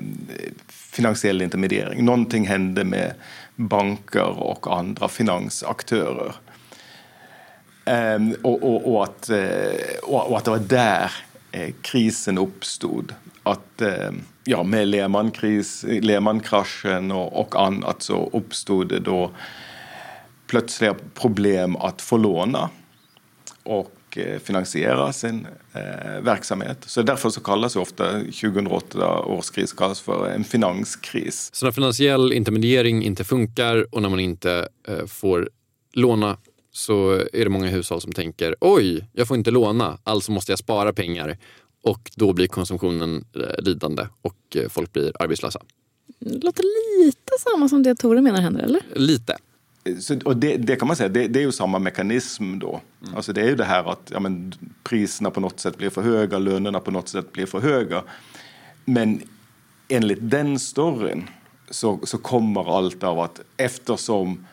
finansiell 0.68 1.42
intermediering. 1.42 2.06
Någonting 2.06 2.48
hände 2.48 2.84
med 2.84 3.14
banker 3.56 4.40
och 4.40 4.78
andra 4.78 5.08
finansaktörer. 5.08 6.36
Eh, 7.86 8.20
och, 8.42 8.64
och, 8.64 8.94
och, 8.94 9.04
att, 9.04 9.30
eh, 9.30 9.48
och, 10.04 10.32
och 10.32 10.38
att 10.38 10.46
det 10.46 10.52
var 10.52 10.60
där 10.60 11.12
eh, 11.52 11.74
krisen 11.82 12.38
uppstod. 12.38 13.14
Att 13.44 13.82
eh, 13.82 14.12
ja, 14.44 14.64
med 14.64 14.88
Lehman-kris, 14.88 15.86
Lehman-kraschen 15.88 17.12
och, 17.12 17.40
och 17.40 17.62
annat 17.62 18.02
så 18.02 18.30
uppstod 18.34 18.90
det 18.90 19.00
då 19.00 19.32
plötsliga 20.48 20.96
problem 21.14 21.76
att 21.76 22.02
få 22.02 22.18
låna 22.18 22.70
och 23.64 23.99
eh, 24.18 24.40
finansiera 24.40 25.14
sin 25.14 25.48
eh, 25.74 26.22
verksamhet. 26.22 26.78
Så 26.86 27.02
därför 27.02 27.30
så 27.30 27.42
kallas 27.42 27.76
ofta 27.76 28.12
2008 28.20 29.20
års 29.20 29.50
kris 29.50 29.74
kallas 29.74 30.02
för 30.02 30.30
en 30.30 30.44
finanskris. 30.44 31.50
Så 31.54 31.66
när 31.66 31.72
finansiell 31.72 32.34
intermediering 32.34 33.04
inte 33.04 33.24
funkar 33.24 33.96
och 33.96 34.02
när 34.02 34.10
man 34.10 34.20
inte 34.20 34.68
eh, 34.88 35.06
får 35.06 35.50
låna 35.94 36.38
så 36.72 37.12
är 37.12 37.44
det 37.44 37.50
många 37.50 37.68
hushåll 37.68 38.02
som 38.02 38.12
tänker 38.14 38.56
oj, 38.62 39.08
jag 39.14 39.28
får 39.28 39.38
inte 39.38 39.52
låna, 39.52 39.98
alltså 40.04 40.32
måste 40.32 40.52
jag 40.52 40.60
spara 40.60 40.94
pengar. 40.94 41.38
Och 41.84 42.12
då 42.16 42.34
blir 42.34 42.48
konsumtionen 42.48 43.26
eh, 43.36 43.64
lidande 43.64 44.08
och 44.22 44.58
folk 44.70 44.94
blir 44.94 45.22
arbetslösa. 45.22 45.62
Det 46.20 46.44
låter 46.44 46.64
lite 47.04 47.32
samma 47.40 47.70
som 47.70 47.84
det 47.84 47.96
Tore 47.96 48.22
menar 48.22 48.42
händer, 48.42 48.64
eller? 48.64 48.82
Lite. 48.96 49.38
Så, 49.96 50.20
och 50.26 50.38
det, 50.38 50.58
det 50.58 50.76
kan 50.76 50.88
man 50.88 50.98
säga, 50.98 51.10
det, 51.10 51.28
det 51.28 51.40
är 51.40 51.44
ju 51.44 51.52
samma 51.52 51.80
mekanism 51.80 52.60
då. 52.60 52.82
Alltså 53.16 53.34
det 53.34 53.42
är 53.42 53.46
ju 53.46 53.56
det 53.56 53.66
här 53.66 53.92
att 53.92 54.12
ja, 54.14 54.20
men, 54.20 54.54
priserna 54.84 55.32
på 55.32 55.40
något 55.40 55.60
sätt 55.60 55.78
blir 55.78 55.90
för 55.90 56.02
höga, 56.02 56.38
lönerna 56.38 56.80
på 56.80 56.92
något 56.92 57.10
sätt 57.10 57.32
blir 57.32 57.46
för 57.46 57.60
höga. 57.60 58.04
Men 58.86 59.22
enligt 59.88 60.20
den 60.22 60.60
storyn 60.60 61.30
så, 61.70 62.00
så 62.04 62.18
kommer 62.18 62.78
allt 62.78 63.04
av 63.04 63.20
att 63.20 63.42
eftersom 63.58 64.46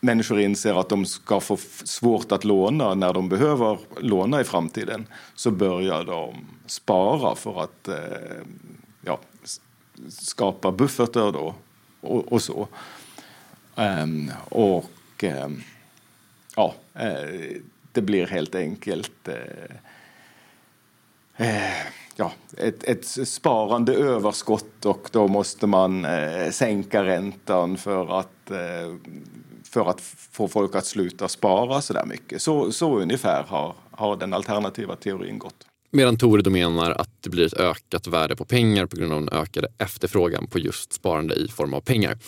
människor 0.00 0.40
inser 0.40 0.80
att 0.80 0.88
de 0.88 1.06
ska 1.06 1.40
få 1.40 1.56
svårt 1.84 2.32
att 2.32 2.44
låna 2.44 2.94
när 2.94 3.12
de 3.12 3.28
behöver 3.28 3.78
låna 4.00 4.40
i 4.40 4.44
framtiden 4.44 5.06
så 5.34 5.50
börjar 5.50 6.04
de 6.04 6.34
spara 6.66 7.34
för 7.34 7.62
att 7.62 7.88
eh, 7.88 7.94
ja, 9.00 9.18
skapa 10.08 10.72
buffertar 10.72 11.32
då 11.32 11.54
och, 12.00 12.32
och 12.32 12.42
så. 12.42 12.68
Um, 13.78 14.30
och 14.48 15.24
um, 15.44 15.62
ja, 16.56 16.74
uh, 16.96 17.56
det 17.92 18.02
blir 18.02 18.26
helt 18.26 18.54
enkelt 18.54 19.28
uh, 19.28 19.34
uh, 21.40 21.86
ja, 22.16 22.32
ett, 22.56 22.84
ett 22.84 23.28
sparande 23.28 23.94
överskott 23.94 24.84
och 24.84 25.08
då 25.12 25.28
måste 25.28 25.66
man 25.66 26.06
sänka 26.50 27.04
räntan 27.04 27.76
för 27.76 28.18
att, 28.20 28.50
för 29.64 29.90
att 29.90 30.00
få 30.30 30.48
folk 30.48 30.74
att 30.74 30.86
sluta 30.86 31.28
spara 31.28 31.80
så 31.80 31.92
där 31.92 32.04
mycket. 32.04 32.42
Så, 32.42 32.72
så 32.72 32.98
ungefär 32.98 33.42
har, 33.42 33.74
har 33.90 34.16
den 34.16 34.32
alternativa 34.34 34.96
teorin 34.96 35.38
gått. 35.38 35.66
Medan 35.90 36.16
Tore 36.18 36.42
då 36.42 36.50
menar 36.50 36.90
att 36.90 37.10
det 37.20 37.30
blir 37.30 37.46
ett 37.46 37.60
ökat 37.60 38.06
värde 38.06 38.36
på 38.36 38.44
pengar 38.44 38.86
på 38.86 38.96
grund 38.96 39.12
av 39.12 39.20
den 39.20 39.40
ökade 39.40 39.68
efterfrågan 39.78 40.46
på 40.46 40.58
just 40.58 40.92
sparande 40.92 41.34
i 41.34 41.48
form 41.48 41.74
av 41.74 41.80
pengar. 41.80 42.18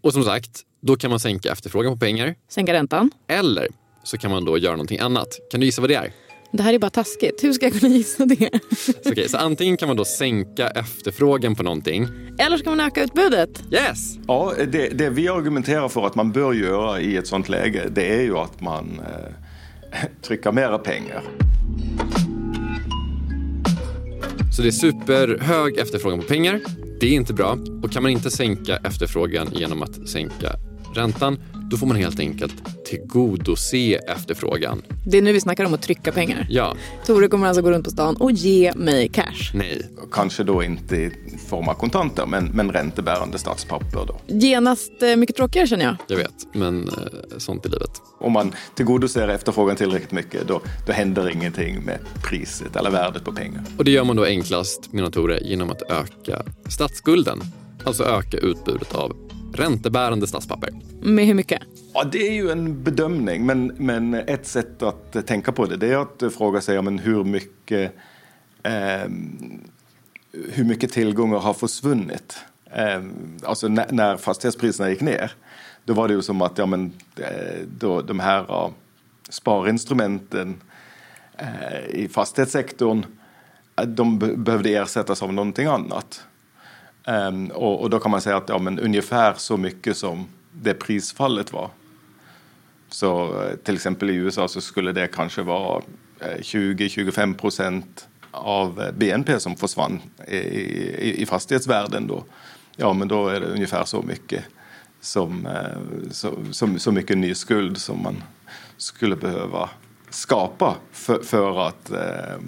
Och 0.00 0.12
som 0.12 0.24
sagt, 0.24 0.50
då 0.80 0.96
kan 0.96 1.10
man 1.10 1.20
sänka 1.20 1.52
efterfrågan 1.52 1.92
på 1.92 1.98
pengar 1.98 2.34
Sänka 2.48 2.72
räntan. 2.72 3.10
eller 3.28 3.68
så 4.04 4.18
kan 4.18 4.30
man 4.30 4.44
då 4.44 4.58
göra 4.58 4.72
någonting 4.72 4.98
annat. 4.98 5.28
Kan 5.50 5.60
du 5.60 5.66
gissa 5.66 5.80
vad 5.80 5.90
det 5.90 5.94
är? 5.94 6.12
Det 6.52 6.62
här 6.62 6.74
är 6.74 6.78
bara 6.78 6.90
taskigt. 6.90 7.44
Hur 7.44 7.52
ska 7.52 7.66
jag 7.66 7.80
kunna 7.80 7.94
gissa 7.94 8.26
det? 8.26 8.50
Så, 8.76 8.92
okej, 9.10 9.28
så 9.28 9.36
antingen 9.38 9.76
kan 9.76 9.88
man 9.88 9.96
då 9.96 10.04
sänka 10.04 10.68
efterfrågan 10.68 11.54
på 11.54 11.62
någonting. 11.62 12.08
Eller 12.38 12.56
ska 12.56 12.70
man 12.70 12.80
öka 12.80 13.02
utbudet? 13.04 13.62
Yes! 13.72 14.18
Ja, 14.26 14.52
det, 14.72 14.88
det 14.88 15.10
vi 15.10 15.28
argumenterar 15.28 15.88
för 15.88 16.06
att 16.06 16.14
man 16.14 16.32
bör 16.32 16.52
göra 16.52 17.00
i 17.00 17.16
ett 17.16 17.26
sånt 17.26 17.48
läge 17.48 17.88
det 17.90 18.14
är 18.18 18.22
ju 18.22 18.36
att 18.38 18.60
man 18.60 19.00
eh, 19.92 20.00
trycker 20.22 20.52
mera 20.52 20.78
pengar. 20.78 21.22
Så 24.56 24.62
det 24.62 24.68
är 24.68 24.72
superhög 24.72 25.78
efterfrågan 25.78 26.18
på 26.20 26.26
pengar. 26.26 26.60
Det 27.00 27.06
är 27.06 27.12
inte 27.12 27.34
bra. 27.34 27.58
Och 27.82 27.92
kan 27.92 28.02
man 28.02 28.12
inte 28.12 28.30
sänka 28.30 28.76
efterfrågan 28.76 29.48
genom 29.52 29.82
att 29.82 30.08
sänka 30.08 30.52
räntan, 30.94 31.38
då 31.70 31.76
får 31.76 31.86
man 31.86 31.96
helt 31.96 32.20
enkelt 32.20 32.54
tillgodose 32.84 33.94
efterfrågan. 33.94 34.82
Det 35.06 35.18
är 35.18 35.22
nu 35.22 35.32
vi 35.32 35.40
snackar 35.40 35.64
om 35.64 35.74
att 35.74 35.82
trycka 35.82 36.12
pengar. 36.12 36.46
Ja, 36.50 36.76
Tore 37.06 37.28
kommer 37.28 37.46
alltså 37.46 37.62
gå 37.62 37.70
runt 37.70 37.84
på 37.84 37.90
stan 37.90 38.16
och 38.16 38.32
ge 38.32 38.72
mig 38.76 39.08
cash. 39.08 39.50
nej. 39.54 39.82
Kanske 40.12 40.44
då 40.44 40.62
inte 40.62 40.96
i 40.96 41.12
form 41.48 41.68
av 41.68 41.74
kontanter, 41.74 42.26
men, 42.26 42.44
men 42.44 42.72
räntebärande 42.72 43.38
statspapper. 43.38 44.06
Då. 44.06 44.20
Genast 44.26 45.02
eh, 45.02 45.16
mycket 45.16 45.36
tråkigare 45.36 45.66
känner 45.66 45.84
jag. 45.84 45.96
Jag 46.06 46.16
vet, 46.16 46.54
men 46.54 46.88
eh, 46.88 46.94
sånt 47.38 47.66
är 47.66 47.70
livet. 47.70 47.90
Om 48.20 48.32
man 48.32 48.52
tillgodoser 48.74 49.28
efterfrågan 49.28 49.76
tillräckligt 49.76 50.12
mycket, 50.12 50.48
då, 50.48 50.60
då 50.86 50.92
händer 50.92 51.30
ingenting 51.30 51.84
med 51.84 51.98
priset 52.24 52.76
eller 52.76 52.90
värdet 52.90 53.24
på 53.24 53.32
pengar. 53.32 53.64
Och 53.78 53.84
det 53.84 53.90
gör 53.90 54.04
man 54.04 54.16
då 54.16 54.24
enklast, 54.24 54.92
menar 54.92 55.10
Tore, 55.10 55.40
genom 55.40 55.70
att 55.70 55.82
öka 55.82 56.42
statsskulden. 56.68 57.40
Alltså 57.84 58.04
öka 58.04 58.36
utbudet 58.36 58.94
av 58.94 59.16
räntebärande 59.58 60.26
statspapper. 60.26 60.70
Med 61.00 61.26
hur 61.26 61.34
mycket? 61.34 61.62
Ja, 61.94 62.04
det 62.04 62.28
är 62.28 62.32
ju 62.32 62.50
en 62.50 62.82
bedömning, 62.84 63.46
men, 63.46 63.66
men 63.76 64.14
ett 64.14 64.46
sätt 64.46 64.82
att 64.82 65.26
tänka 65.26 65.52
på 65.52 65.66
det, 65.66 65.76
det 65.76 65.92
är 65.92 65.96
att 65.96 66.34
fråga 66.34 66.60
sig 66.60 66.74
ja, 66.74 66.82
men 66.82 66.98
hur 66.98 67.24
mycket 67.24 67.92
eh, 68.62 69.08
hur 70.32 70.64
mycket 70.64 70.92
tillgångar 70.92 71.38
har 71.38 71.54
försvunnit. 71.54 72.38
Eh, 72.70 73.02
alltså 73.42 73.68
när, 73.68 73.86
när 73.92 74.16
fastighetspriserna 74.16 74.90
gick 74.90 75.00
ner, 75.00 75.32
då 75.84 75.94
var 75.94 76.08
det 76.08 76.14
ju 76.14 76.22
som 76.22 76.42
att 76.42 76.58
ja, 76.58 76.66
men, 76.66 76.92
eh, 77.16 77.66
då, 77.78 78.02
de 78.02 78.20
här 78.20 78.44
ja, 78.48 78.72
sparinstrumenten 79.28 80.60
eh, 81.38 81.86
i 81.88 82.08
fastighetssektorn, 82.08 83.06
eh, 83.76 83.84
de 83.84 84.18
be 84.18 84.36
behövde 84.36 84.70
ersättas 84.70 85.22
av 85.22 85.32
någonting 85.32 85.66
annat. 85.66 86.24
Um, 87.08 87.50
och, 87.50 87.80
och, 87.80 87.90
då 87.90 87.98
kan 87.98 88.10
man 88.10 88.20
säga 88.20 88.36
att 88.36 88.48
ja, 88.48 88.58
men 88.58 88.78
ungefär 88.78 89.34
så 89.34 89.56
mycket 89.56 89.96
som 89.96 90.26
det 90.52 90.74
prisfallet 90.74 91.52
var. 91.52 91.70
Så 92.88 93.42
eh, 93.42 93.56
till 93.56 93.74
exempel 93.74 94.10
i 94.10 94.14
USA 94.14 94.48
så 94.48 94.60
skulle 94.60 94.92
det 94.92 95.06
kanske 95.06 95.42
vara 95.42 95.82
eh, 96.20 96.38
20-25 96.38 97.34
procent 97.34 98.08
av 98.30 98.82
eh, 98.82 98.92
BNP 98.92 99.40
som 99.40 99.56
försvann 99.56 100.00
i, 100.28 100.36
i, 100.36 101.22
i 101.22 101.26
fastighetsvärden 101.26 102.06
då. 102.06 102.24
Ja, 102.76 102.92
men 102.92 103.08
då 103.08 103.28
är 103.28 103.40
det 103.40 103.46
ungefär 103.46 103.84
så 103.84 104.02
mycket 104.02 104.44
som, 105.00 105.48
så, 106.10 106.38
så, 106.52 106.78
så 106.78 106.92
mycket 106.92 107.18
ny 107.18 107.34
skuld 107.34 107.78
som 107.78 108.02
man 108.02 108.22
skulle 108.76 109.16
behöva 109.16 109.70
skapa 110.10 110.76
för, 110.92 111.22
för 111.22 111.68
att 111.68 111.90
eh, 111.90 112.38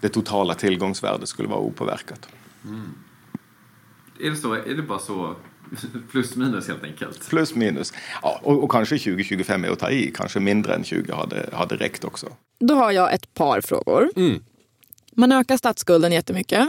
det 0.00 0.08
totala 0.08 0.54
tillgångsvärdet 0.54 1.28
skulle 1.28 1.48
vara 1.48 1.60
opåverkat. 1.60 2.28
Mm. 2.64 2.94
Är 4.20 4.30
det 4.30 4.36
så? 4.36 4.52
Är 4.54 4.74
det 4.74 4.82
bara 4.82 4.98
så 4.98 5.36
plus 6.10 6.36
minus 6.36 6.68
helt 6.68 6.84
enkelt? 6.84 7.28
Plus 7.28 7.54
minus. 7.54 7.92
Ja, 8.22 8.40
och, 8.42 8.64
och 8.64 8.70
kanske 8.70 8.98
2025 8.98 9.64
är 9.64 9.68
att 9.68 9.78
ta 9.78 9.90
i. 9.90 10.12
Kanske 10.14 10.40
mindre 10.40 10.74
än 10.74 10.84
20 10.84 11.12
hade, 11.12 11.50
hade 11.52 11.76
räckt 11.76 12.04
också. 12.04 12.26
Då 12.58 12.74
har 12.74 12.92
jag 12.92 13.14
ett 13.14 13.34
par 13.34 13.60
frågor. 13.60 14.10
Mm. 14.16 14.42
Man 15.12 15.32
ökar 15.32 15.56
statsskulden 15.56 16.12
jättemycket. 16.12 16.68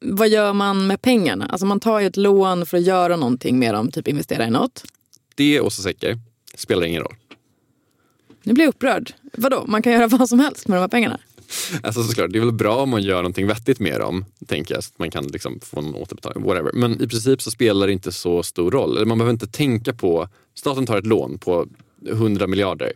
Vad 0.00 0.28
gör 0.28 0.52
man 0.52 0.86
med 0.86 1.02
pengarna? 1.02 1.46
Alltså 1.46 1.66
man 1.66 1.80
tar 1.80 2.00
ju 2.00 2.06
ett 2.06 2.16
lån 2.16 2.66
för 2.66 2.76
att 2.76 2.82
göra 2.82 3.16
någonting 3.16 3.58
med 3.58 3.74
dem, 3.74 3.90
typ 3.90 4.08
investera 4.08 4.46
i 4.46 4.50
något. 4.50 4.84
Det, 5.34 5.60
Åsa 5.60 5.82
Secker, 5.82 6.18
spelar 6.54 6.86
ingen 6.86 7.02
roll. 7.02 7.14
Nu 8.42 8.52
blir 8.52 8.64
jag 8.64 8.68
upprörd. 8.68 9.12
Vadå, 9.32 9.64
man 9.66 9.82
kan 9.82 9.92
göra 9.92 10.06
vad 10.08 10.28
som 10.28 10.38
helst 10.38 10.68
med 10.68 10.76
de 10.76 10.80
här 10.80 10.88
pengarna? 10.88 11.18
Alltså 11.82 12.02
såklart, 12.02 12.32
det 12.32 12.38
är 12.38 12.40
väl 12.40 12.52
bra 12.52 12.76
om 12.76 12.90
man 12.90 13.02
gör 13.02 13.16
någonting 13.16 13.46
vettigt 13.46 13.80
med 13.80 14.00
dem, 14.00 14.24
tänker 14.46 14.74
jag, 14.74 14.84
så 14.84 14.90
att 14.94 14.98
man 14.98 15.10
kan 15.10 15.26
liksom 15.26 15.60
få 15.60 15.80
någon 15.80 15.94
återbetalning, 15.94 16.44
whatever. 16.44 16.72
Men 16.74 17.02
i 17.02 17.08
princip 17.08 17.42
så 17.42 17.50
spelar 17.50 17.86
det 17.86 17.92
inte 17.92 18.12
så 18.12 18.42
stor 18.42 18.70
roll. 18.70 19.06
Man 19.06 19.18
behöver 19.18 19.32
inte 19.32 19.46
tänka 19.46 19.92
på, 19.92 20.28
staten 20.54 20.86
tar 20.86 20.98
ett 20.98 21.06
lån 21.06 21.38
på 21.38 21.66
100 22.08 22.46
miljarder. 22.46 22.92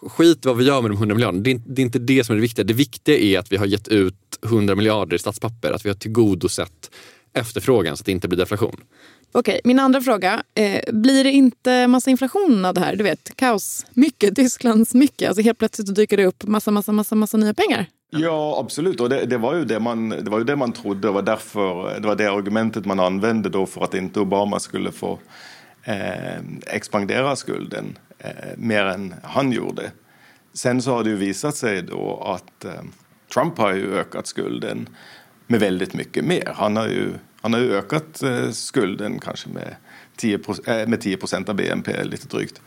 Skit 0.00 0.46
vad 0.46 0.56
vi 0.56 0.64
gör 0.64 0.82
med 0.82 0.90
de 0.90 0.96
100 0.96 1.14
miljarderna, 1.14 1.42
det 1.42 1.50
är, 1.50 1.60
det 1.66 1.82
är 1.82 1.84
inte 1.84 1.98
det 1.98 2.24
som 2.24 2.32
är 2.32 2.36
det 2.36 2.42
viktiga. 2.42 2.64
Det 2.64 2.74
viktiga 2.74 3.18
är 3.18 3.38
att 3.38 3.52
vi 3.52 3.56
har 3.56 3.66
gett 3.66 3.88
ut 3.88 4.38
100 4.44 4.74
miljarder 4.74 5.16
i 5.16 5.18
statspapper, 5.18 5.72
att 5.72 5.84
vi 5.84 5.88
har 5.88 5.96
tillgodosett 5.96 6.90
efterfrågan 7.32 7.96
så 7.96 8.02
att 8.02 8.06
det 8.06 8.12
inte 8.12 8.28
blir 8.28 8.38
deflation. 8.38 8.76
Okej, 9.32 9.60
min 9.64 9.78
andra 9.78 10.00
fråga. 10.00 10.42
Eh, 10.54 10.80
blir 10.92 11.24
det 11.24 11.30
inte 11.30 11.86
massa 11.86 12.10
inflation 12.10 12.64
av 12.64 12.74
det 12.74 12.80
här? 12.80 12.96
Du 12.96 13.04
vet, 13.04 13.36
kaos. 13.36 13.86
Mycket, 13.90 14.36
Tysklands 14.36 14.94
mycket. 14.94 15.28
Alltså 15.28 15.42
helt 15.42 15.58
plötsligt 15.58 15.94
dyker 15.94 16.16
det 16.16 16.26
upp 16.26 16.46
massa, 16.46 16.70
massa, 16.70 16.92
massa, 16.92 17.14
massa 17.14 17.36
nya 17.36 17.54
pengar. 17.54 17.86
Ja, 18.10 18.58
absolut. 18.60 19.00
Och 19.00 19.08
det, 19.08 19.24
det, 19.26 19.38
var 19.38 19.54
ju 19.54 19.64
det, 19.64 19.80
man, 19.80 20.08
det 20.08 20.30
var 20.30 20.38
ju 20.38 20.44
det 20.44 20.56
man 20.56 20.72
trodde. 20.72 21.08
Det 21.08 21.12
var, 21.12 21.22
därför, 21.22 22.00
det 22.00 22.06
var 22.06 22.16
det 22.16 22.26
argumentet 22.26 22.84
man 22.84 23.00
använde 23.00 23.48
då 23.48 23.66
för 23.66 23.84
att 23.84 23.94
inte 23.94 24.20
Obama 24.20 24.60
skulle 24.60 24.92
få 24.92 25.18
eh, 25.84 26.38
expandera 26.66 27.36
skulden 27.36 27.98
eh, 28.18 28.30
mer 28.56 28.84
än 28.84 29.14
han 29.22 29.52
gjorde. 29.52 29.90
Sen 30.54 30.82
så 30.82 30.90
har 30.90 31.04
det 31.04 31.10
ju 31.10 31.16
visat 31.16 31.56
sig 31.56 31.82
då 31.82 32.22
att 32.24 32.64
eh, 32.64 32.82
Trump 33.34 33.58
har 33.58 33.74
ju 33.74 33.94
ökat 33.94 34.26
skulden 34.26 34.88
med 35.46 35.60
väldigt 35.60 35.94
mycket 35.94 36.24
mer. 36.24 36.52
Han 36.56 36.76
har 36.76 36.86
ju, 36.86 37.12
han 37.40 37.52
har 37.52 37.60
ökat 37.60 38.22
eh, 38.22 38.50
skulden 38.50 39.18
kanske 39.18 39.48
med 39.48 39.76
10, 40.16 40.38
eh, 40.66 40.88
med 40.88 41.00
10 41.00 41.16
procent 41.16 41.48
av 41.48 41.54
BNP, 41.54 42.04
lite 42.04 42.28
drygt. 42.36 42.60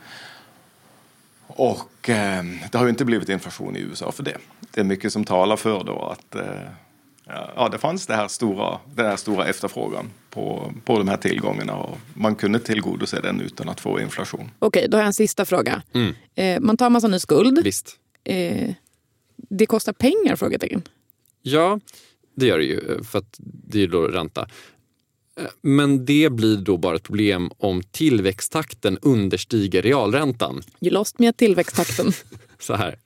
Och 1.46 2.08
eh, 2.08 2.44
det 2.72 2.78
har 2.78 2.84
ju 2.84 2.90
inte 2.90 3.04
blivit 3.04 3.28
inflation 3.28 3.76
i 3.76 3.80
USA 3.80 4.12
för 4.12 4.22
det. 4.22 4.36
Det 4.70 4.80
är 4.80 4.84
mycket 4.84 5.12
som 5.12 5.24
talar 5.24 5.56
för 5.56 5.84
då 5.84 5.98
att 5.98 6.34
eh, 6.34 6.70
ja, 7.56 7.68
det 7.72 7.78
fanns 7.78 8.06
det 8.06 8.14
här 8.14 8.28
stora, 8.28 8.78
den 8.94 9.06
här 9.06 9.16
stora 9.16 9.46
efterfrågan 9.46 10.10
på, 10.30 10.72
på 10.84 10.98
de 10.98 11.08
här 11.08 11.16
tillgångarna 11.16 11.76
och 11.76 11.98
man 12.14 12.34
kunde 12.34 12.58
tillgodose 12.58 13.20
den 13.20 13.40
utan 13.40 13.68
att 13.68 13.80
få 13.80 14.00
inflation. 14.00 14.50
Okej, 14.58 14.86
då 14.88 14.96
har 14.96 15.02
jag 15.02 15.06
en 15.06 15.12
sista 15.12 15.44
fråga. 15.44 15.82
Mm. 15.94 16.14
Eh, 16.34 16.60
man 16.60 16.76
tar 16.76 16.90
massa 16.90 17.08
ny 17.08 17.18
skuld. 17.18 17.64
Visst. 17.64 17.98
Det 19.36 19.66
kostar 19.66 19.92
pengar? 19.92 20.36
Frågetecken. 20.36 20.82
Ja, 21.42 21.80
det 22.34 22.46
gör 22.46 22.58
det 22.58 22.64
ju, 22.64 23.04
för 23.04 23.18
att 23.18 23.36
det 23.40 23.82
är 23.82 23.86
då 23.86 24.02
ränta. 24.08 24.48
Eh, 25.40 25.46
Men 25.62 26.04
det 26.04 26.32
blir 26.32 26.56
då 26.56 26.76
bara 26.76 26.96
ett 26.96 27.02
problem 27.02 27.50
om 27.58 27.82
tillväxttakten 27.82 28.98
understiger 29.02 29.82
realräntan. 29.82 30.62
You 30.80 30.92
lost 30.92 31.18
me 31.18 31.32
tillväxttakten. 31.32 32.12
Så 32.58 32.74
här. 32.74 32.98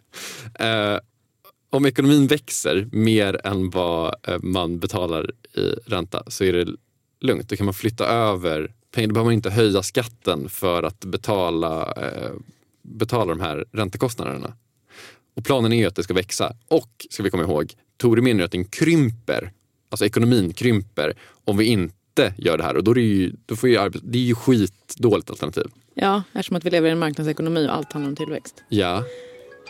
Eh, 0.55 1.01
om 1.71 1.87
ekonomin 1.87 2.27
växer 2.27 2.89
mer 2.93 3.41
än 3.45 3.71
vad 3.71 4.15
eh, 4.23 4.39
man 4.43 4.79
betalar 4.79 5.31
i 5.55 5.69
ränta 5.87 6.23
så 6.27 6.45
är 6.45 6.53
det 6.53 6.67
lugnt. 7.21 7.49
Då 7.49 7.57
kan 7.57 7.65
man 7.65 7.75
flytta 7.75 8.07
över 8.07 8.73
pengar. 8.95 9.09
Då 9.09 9.15
behöver 9.15 9.29
man 9.29 9.35
inte 9.35 9.51
höja 9.51 9.83
skatten 9.83 10.49
för 10.49 10.83
att 10.83 11.05
betala, 11.05 11.93
eh, 11.93 12.31
betala 12.83 13.35
de 13.35 13.41
här 13.41 13.65
räntekostnaderna. 13.73 14.53
Och 15.37 15.45
planen 15.45 15.73
är 15.73 15.77
ju 15.77 15.87
att 15.87 15.97
det 15.97 16.03
ska 16.03 16.15
växa. 16.15 16.53
Och, 16.69 17.07
ska 17.11 17.23
vi 17.23 17.31
komma 17.31 17.43
ihåg, 17.43 17.73
Tore 17.97 18.23
menar 18.23 18.41
ju 18.41 18.45
att 18.45 18.53
den 18.53 18.65
krymper. 18.65 19.53
Alltså 19.89 20.05
ekonomin 20.07 20.53
krymper 20.53 21.15
om 21.45 21.57
vi 21.57 21.65
inte 21.65 22.35
gör 22.39 22.59
det 22.59 22.65
här. 22.65 22.77
Och 22.77 22.85
då 22.85 22.91
är 22.91 22.95
det 22.95 23.01
ju, 23.01 23.33
då 23.47 23.57
får 23.57 23.69
ju 23.69 23.91
det 24.03 24.19
är 24.19 24.23
ju 24.23 24.35
skitdåligt 24.35 25.31
alternativ. 25.31 25.65
ja, 25.95 26.23
eftersom 26.33 26.57
att 26.57 26.65
vi 26.65 26.71
lever 26.71 26.89
i 26.89 26.93
en 26.93 26.99
marknadsekonomi 26.99 27.67
och 27.67 27.75
allt 27.75 27.93
handlar 27.93 28.11
om 28.11 28.17
tillväxt. 28.17 28.63
Ja, 28.69 29.05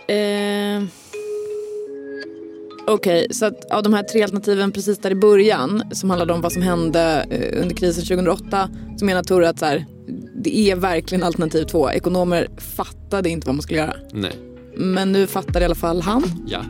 Eh, 0.08 0.82
Okej, 2.88 3.26
så 3.30 3.46
att 3.46 3.64
av 3.70 3.82
de 3.82 3.94
här 3.94 4.02
tre 4.02 4.22
alternativen 4.22 4.72
precis 4.72 4.98
där 4.98 5.10
i 5.10 5.14
början 5.14 5.82
som 5.92 6.10
handlade 6.10 6.32
om 6.32 6.40
vad 6.40 6.52
som 6.52 6.62
hände 6.62 7.26
eh, 7.30 7.62
under 7.62 7.76
krisen 7.76 8.04
2008 8.04 8.70
så 8.98 9.04
menar 9.04 9.22
Tore 9.22 9.48
att 9.48 9.58
så 9.58 9.64
här, 9.64 9.86
det 10.34 10.58
är 10.58 10.76
verkligen 10.76 11.24
alternativ 11.24 11.64
två. 11.64 11.90
Ekonomer 11.90 12.48
fattade 12.58 13.28
inte 13.28 13.46
vad 13.46 13.54
man 13.54 13.62
skulle 13.62 13.78
göra. 13.78 13.96
nej, 14.12 14.32
Men 14.76 15.12
nu 15.12 15.26
fattar 15.26 15.60
i 15.60 15.64
alla 15.64 15.74
fall 15.74 16.02
han. 16.02 16.22
ja. 16.46 16.60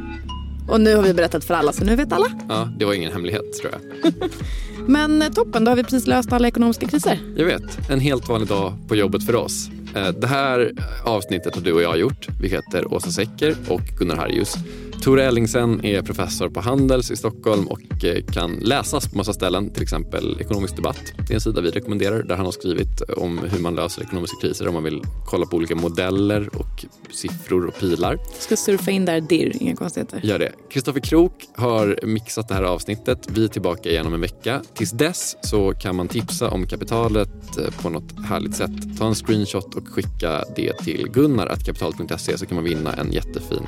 Och 0.69 0.81
nu 0.81 0.97
har 0.97 1.03
vi 1.03 1.15
berättat 1.15 1.45
för 1.45 1.55
alla 1.55 1.73
så 1.73 1.85
nu 1.85 1.97
vet 1.97 2.13
alla. 2.13 2.27
Ja, 2.49 2.69
det 2.79 2.85
var 2.85 2.95
ingen 2.95 3.13
hemlighet 3.13 3.53
tror 3.61 3.73
jag. 3.73 4.13
Men 4.89 5.23
eh, 5.23 5.29
toppen, 5.29 5.65
då 5.65 5.71
har 5.71 5.77
vi 5.77 5.83
precis 5.83 6.07
löst 6.07 6.33
alla 6.33 6.49
ekonomiska 6.49 6.87
kriser. 6.87 7.19
Jag 7.37 7.45
vet, 7.45 7.91
en 7.91 8.01
helt 8.01 8.29
vanlig 8.29 8.49
dag 8.49 8.73
på 8.89 8.97
jobbet 8.97 9.27
för 9.27 9.35
oss. 9.35 9.69
Eh, 9.97 10.09
Det 10.09 10.27
här 10.27 10.73
avsnittet 11.05 11.55
har 11.55 11.63
du 11.63 11.73
och 11.73 11.83
jag 11.83 11.99
gjort. 11.99 12.29
Vi 12.41 12.49
heter 12.49 12.95
Åsa 12.95 13.11
Secker 13.11 13.57
och 13.69 13.81
Gunnar 13.99 14.17
Harjus. 14.17 14.55
Tore 15.03 15.25
Ellingsen 15.25 15.85
är 15.85 16.03
professor 16.03 16.49
på 16.49 16.61
Handels 16.61 17.11
i 17.11 17.17
Stockholm 17.17 17.67
och 17.67 18.05
eh, 18.05 18.25
kan 18.25 18.53
läsas 18.53 19.09
på 19.09 19.17
massa 19.17 19.33
ställen, 19.33 19.71
till 19.71 19.83
exempel 19.83 20.41
Ekonomisk 20.41 20.77
debatt. 20.77 21.01
Det 21.19 21.31
är 21.33 21.35
en 21.35 21.41
sida 21.41 21.61
vi 21.61 21.71
rekommenderar 21.71 22.23
där 22.23 22.37
han 22.37 22.45
har 22.45 22.53
skrivit 22.53 23.01
om 23.17 23.39
hur 23.39 23.59
man 23.59 23.75
löser 23.75 24.03
ekonomiska 24.03 24.37
kriser 24.41 24.69
om 24.69 24.75
man 24.75 24.85
vill 24.85 25.03
kolla 25.27 25.47
på 25.47 25.57
olika 25.57 25.75
modeller 25.75 26.49
och 26.57 26.85
siffror 27.11 27.67
och 27.67 27.79
pilar. 27.79 28.19
Ska 28.39 28.57
surfa 28.57 28.91
in 28.91 29.05
där, 29.05 29.21
dirr, 29.21 29.53
inga 29.61 29.77
konstigheter. 29.77 30.21
Gör 30.23 30.39
det. 30.39 30.53
Kristoffer 30.71 31.01
Krook 31.01 31.33
har 31.57 32.01
mixat 32.03 32.49
det 32.49 32.55
här 32.55 32.63
avsnittet. 32.63 33.19
Vi 33.31 33.45
är 33.45 33.49
tillbaka 33.49 33.91
igen 33.91 34.07
om 34.07 34.15
en 34.15 34.21
vecka. 34.21 34.63
Tills 34.75 34.91
dess 34.91 35.37
så 35.43 35.73
kan 35.73 35.97
man 35.97 36.09
tipsa 36.09 36.51
om 36.51 36.67
kapitalet 36.67 37.59
eh, 37.59 37.83
på 37.83 37.91
något 37.91 38.27
härligt 38.29 38.55
sätt. 38.57 38.99
Ta 38.99 39.07
en 39.07 39.15
screenshot 39.15 39.75
och 39.75 39.86
skicka 39.91 40.45
det 40.57 40.73
till 40.79 41.09
gunnar.kapitalet.se 41.13 42.39
så 42.39 42.47
kan 42.47 42.55
man 42.55 42.65
vinna 42.65 42.93
en 42.93 43.13
jättefin 43.13 43.67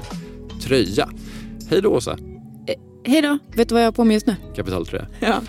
tröja. 0.62 1.09
Hej 1.70 1.83
då 1.83 1.90
Åsa! 1.90 2.18
Hej 3.04 3.22
då, 3.22 3.38
vet 3.57 3.68
du 3.68 3.72
vad 3.74 3.83
jag 3.83 3.87
har 3.87 3.92
på 3.92 4.04
mig 4.04 4.14
just 4.14 4.26
nu? 4.26 4.37
Kapitaltröja. 4.57 5.07
Ja. 5.20 5.40